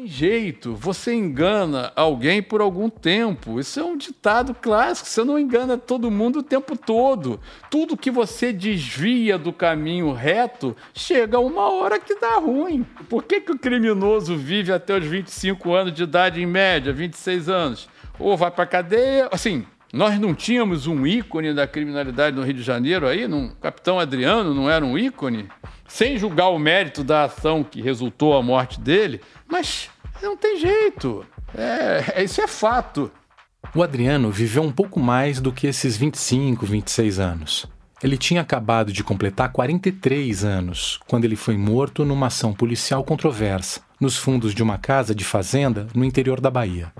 [0.00, 3.60] tem jeito, você engana alguém por algum tempo.
[3.60, 5.06] Isso é um ditado clássico.
[5.06, 7.38] Você não engana todo mundo o tempo todo.
[7.70, 12.86] Tudo que você desvia do caminho reto, chega uma hora que dá ruim.
[13.10, 17.48] Por que, que o criminoso vive até os 25 anos de idade, em média, 26
[17.50, 17.88] anos?
[18.18, 19.28] Ou vai para cadeia?
[19.30, 23.28] Assim, nós não tínhamos um ícone da criminalidade no Rio de Janeiro aí?
[23.28, 25.46] Não, Capitão Adriano não era um ícone?
[25.90, 29.90] Sem julgar o mérito da ação que resultou a morte dele, mas
[30.22, 31.26] não tem jeito.
[31.52, 33.10] É, isso é fato.
[33.74, 37.66] O Adriano viveu um pouco mais do que esses 25, 26 anos.
[38.02, 43.80] Ele tinha acabado de completar 43 anos quando ele foi morto numa ação policial controversa,
[44.00, 46.92] nos fundos de uma casa de fazenda no interior da Bahia.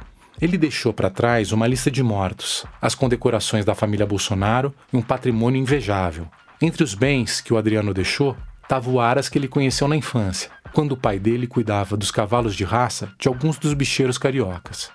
[0.43, 5.03] Ele deixou para trás uma lista de mortos, as condecorações da família Bolsonaro e um
[5.03, 6.27] patrimônio invejável.
[6.61, 8.37] Entre os bens que o Adriano deixou,
[8.71, 12.55] estava o Aras que ele conheceu na infância, quando o pai dele cuidava dos cavalos
[12.55, 14.93] de raça de alguns dos bicheiros cariocas.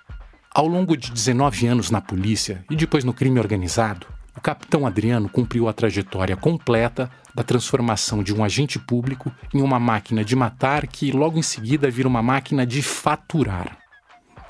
[0.49, 5.27] Ao longo de 19 anos na polícia e depois no crime organizado, o capitão Adriano
[5.27, 10.87] cumpriu a trajetória completa da transformação de um agente público em uma máquina de matar
[10.87, 13.77] que logo em seguida vira uma máquina de faturar.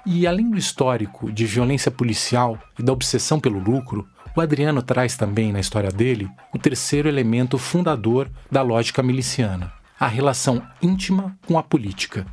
[0.06, 5.16] E além do histórico de violência policial e da obsessão pelo lucro, O Adriano traz
[5.16, 11.58] também na história dele o terceiro elemento fundador da lógica miliciana, a relação íntima com
[11.58, 12.26] a política.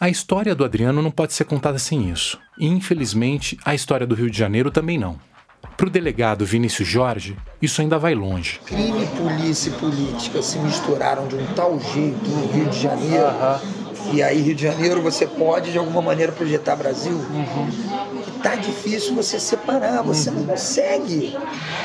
[0.00, 4.14] A história do Adriano não pode ser contada sem isso, e infelizmente a história do
[4.16, 5.20] Rio de Janeiro também não.
[5.76, 8.58] Para o delegado Vinícius Jorge, isso ainda vai longe.
[8.64, 13.26] Crime, polícia e política se misturaram de um tal jeito no Rio de Janeiro.
[14.12, 17.12] E aí, Rio de Janeiro, você pode de alguma maneira projetar Brasil.
[17.12, 18.05] Uhum.
[18.46, 21.36] Tá difícil você separar, você não consegue.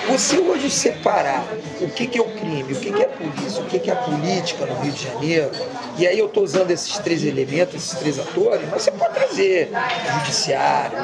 [0.07, 1.43] Você hoje separar
[1.81, 3.89] o que, que é o crime, o que, que é a polícia, o que, que
[3.89, 5.49] é a política no Rio de Janeiro.
[5.97, 9.71] E aí eu estou usando esses três elementos, esses três atores, mas você pode trazer
[10.19, 10.99] judiciário,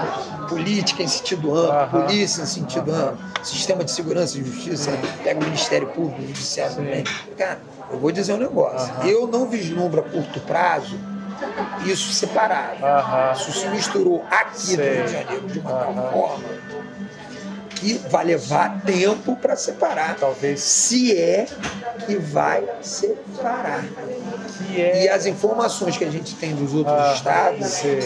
[0.47, 4.91] política em sentido amplo, polícia em sentido amplo, sistema de segurança e justiça,
[5.23, 7.03] pega o Ministério Público, o Judiciário também.
[7.35, 8.93] Cara, eu vou dizer um negócio.
[9.03, 11.16] Eu não vislumbro a curto prazo
[11.85, 12.83] isso separado.
[12.83, 13.31] Uhum.
[13.33, 14.77] Isso se misturou aqui Sei.
[14.77, 15.95] no Rio de Janeiro de uma uhum.
[15.95, 16.43] tal forma
[17.79, 20.15] que vai levar tempo para separar.
[20.15, 20.61] Talvez.
[20.61, 21.47] Se é
[22.05, 23.85] que vai separar.
[24.75, 25.03] É...
[25.03, 27.99] E as informações que a gente tem dos outros estados Sei.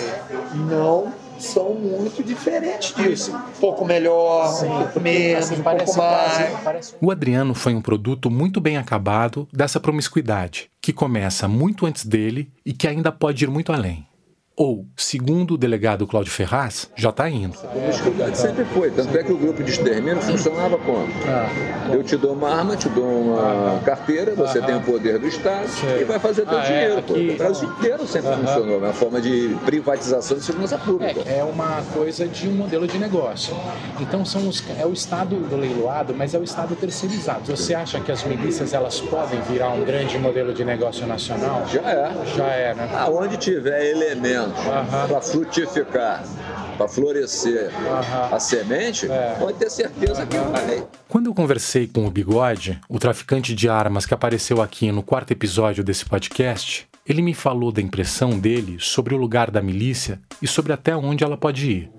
[0.54, 1.14] não
[1.44, 3.36] são muito diferentes disso.
[3.36, 6.96] Um pouco melhor, Sim, um pouco menos, assim, um pouco mais.
[7.02, 12.52] O Adriano foi um produto muito bem acabado dessa promiscuidade, que começa muito antes dele
[12.66, 14.06] e que ainda pode ir muito além.
[14.56, 17.56] Ou, segundo o delegado Cláudio Ferraz, já está indo.
[18.28, 18.92] A sempre foi.
[18.92, 21.08] Tanto é que o grupo de extermínio funcionava como?
[21.26, 21.92] Ah.
[21.92, 25.28] Eu te dou uma arma, te dou uma carteira, você ah, tem o poder do
[25.28, 25.68] Estado
[26.00, 27.34] e vai fazer teu ah, é, dinheiro.
[27.34, 28.76] O Brasil inteiro sempre funcionou.
[28.76, 31.22] É uma forma de privatização de segurança pública.
[31.26, 33.56] É, é uma coisa de um modelo de negócio.
[34.02, 37.56] Então são os, é o Estado do leiloado, mas é o Estado terceirizado.
[37.56, 41.66] Você acha que as milícias elas podem virar um grande modelo de negócio nacional?
[41.68, 42.12] Já é.
[42.36, 42.90] Já é, né?
[42.94, 45.08] Aonde tiver elemento uhum.
[45.08, 46.24] para frutificar,
[46.78, 48.36] para florescer uhum.
[48.36, 49.36] a semente, é.
[49.40, 50.28] pode ter certeza uhum.
[50.28, 50.88] que vai.
[51.08, 55.32] Quando eu conversei com o Bigode, o traficante de armas que apareceu aqui no quarto
[55.32, 60.48] episódio desse podcast, ele me falou da impressão dele sobre o lugar da milícia e
[60.48, 61.92] sobre até onde ela pode ir.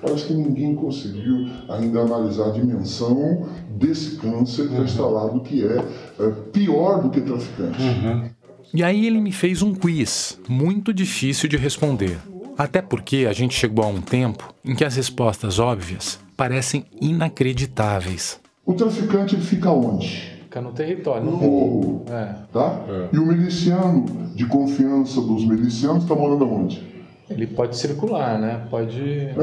[0.00, 4.84] Parece que ninguém conseguiu ainda analisar a dimensão desse câncer uhum.
[4.84, 5.84] instalado que é,
[6.20, 7.82] é, pior do que traficante.
[7.82, 8.30] Uhum.
[8.74, 12.18] E aí ele me fez um quiz, muito difícil de responder.
[12.56, 18.40] Até porque a gente chegou a um tempo em que as respostas óbvias parecem inacreditáveis.
[18.64, 20.08] O traficante fica onde?
[20.44, 22.04] Fica no território, no morro.
[22.08, 22.34] É.
[22.52, 22.80] Tá?
[22.88, 23.08] É.
[23.12, 26.82] E o miliciano, de confiança dos milicianos, está morando onde?
[27.28, 28.66] Ele pode circular, né?
[28.70, 29.00] Pode.
[29.00, 29.34] É,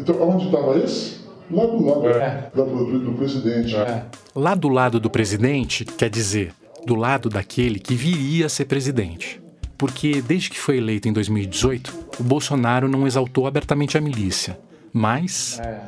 [0.00, 1.18] então, onde estava esse?
[1.50, 2.50] Lá do lado é.
[2.54, 3.74] do, do, do presidente.
[3.74, 4.04] É.
[4.34, 6.52] Lá do lado do presidente, quer dizer,
[6.86, 9.40] do lado daquele que viria a ser presidente.
[9.76, 14.58] Porque desde que foi eleito em 2018, o Bolsonaro não exaltou abertamente a milícia,
[14.92, 15.60] mas.
[15.60, 15.84] É,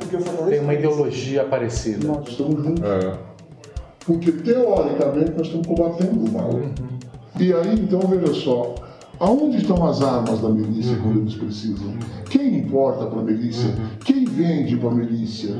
[0.49, 2.07] tem uma ideologia parecida.
[2.07, 2.83] Nós estamos juntos.
[2.83, 3.31] É.
[4.05, 6.51] Porque teoricamente nós estamos combatendo o mal.
[6.51, 6.99] Uhum.
[7.39, 8.75] E aí, então, veja só.
[9.19, 11.01] Aonde estão as armas da milícia uhum.
[11.01, 11.93] quando eles precisam?
[12.29, 13.69] Quem importa para a milícia?
[13.69, 13.89] Uhum.
[14.03, 15.53] Quem vende para a milícia?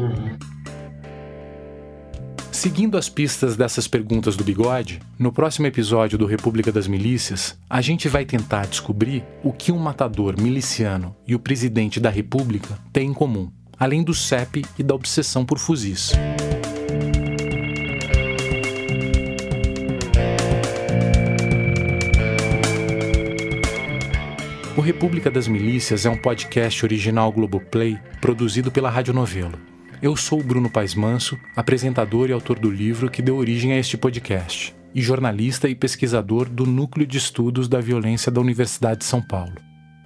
[2.61, 7.81] Seguindo as pistas dessas perguntas do bigode, no próximo episódio do República das Milícias, a
[7.81, 13.09] gente vai tentar descobrir o que um matador miliciano e o presidente da República têm
[13.09, 16.11] em comum, além do CEP e da obsessão por fuzis.
[24.77, 29.70] O República das Milícias é um podcast original Globoplay produzido pela Rádio Novelo.
[30.01, 33.77] Eu sou o Bruno Paes Manso, apresentador e autor do livro que deu origem a
[33.77, 39.05] este podcast, e jornalista e pesquisador do Núcleo de Estudos da Violência da Universidade de
[39.05, 39.53] São Paulo.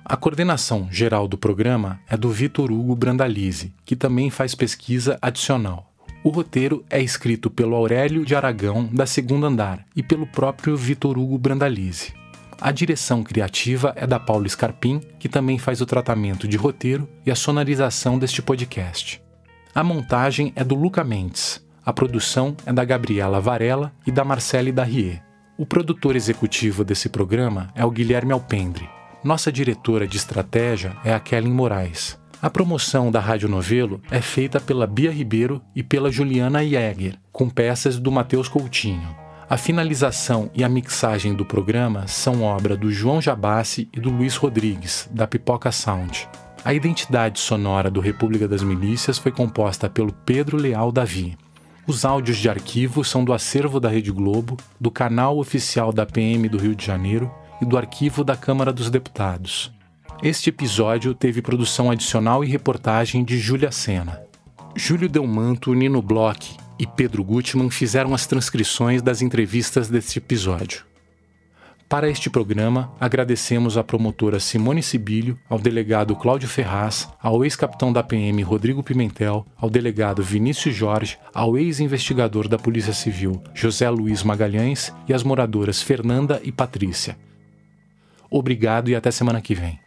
[0.03, 5.89] A coordenação geral do programa é do Vitor Hugo Brandalize, que também faz pesquisa adicional.
[6.25, 11.17] O roteiro é escrito pelo Aurélio de Aragão, da Segundo Andar, e pelo próprio Vitor
[11.17, 12.11] Hugo Brandalize.
[12.59, 17.31] A direção criativa é da Paula Scarpim, que também faz o tratamento de roteiro e
[17.31, 19.23] a sonorização deste podcast.
[19.75, 21.61] A montagem é do Luca Mendes.
[21.85, 25.21] A produção é da Gabriela Varela e da Marcele Darrier.
[25.57, 28.87] O produtor executivo desse programa é o Guilherme Alpendre.
[29.21, 32.17] Nossa diretora de estratégia é a Kellen Moraes.
[32.41, 37.49] A promoção da Rádio Novelo é feita pela Bia Ribeiro e pela Juliana Jäger, com
[37.49, 39.13] peças do Matheus Coutinho.
[39.49, 44.37] A finalização e a mixagem do programa são obra do João Jabassi e do Luiz
[44.37, 46.29] Rodrigues, da Pipoca Sound.
[46.65, 51.37] A identidade sonora do República das Milícias foi composta pelo Pedro Leal Davi.
[51.85, 56.49] Os áudios de arquivo são do acervo da Rede Globo, do canal oficial da PM
[56.49, 59.71] do Rio de Janeiro e do arquivo da Câmara dos Deputados.
[60.23, 64.19] Este episódio teve produção adicional e reportagem de Júlia Sena.
[64.75, 70.83] Júlio Delmanto, Nino Bloch e Pedro Gutmann fizeram as transcrições das entrevistas deste episódio.
[71.87, 78.01] Para este programa, agradecemos à promotora Simone Sibilho, ao delegado Cláudio Ferraz, ao ex-capitão da
[78.01, 84.91] PM Rodrigo Pimentel, ao delegado Vinícius Jorge, ao ex-investigador da Polícia Civil José Luiz Magalhães
[85.07, 87.15] e às moradoras Fernanda e Patrícia.
[88.31, 89.84] Obrigado e até semana que vem.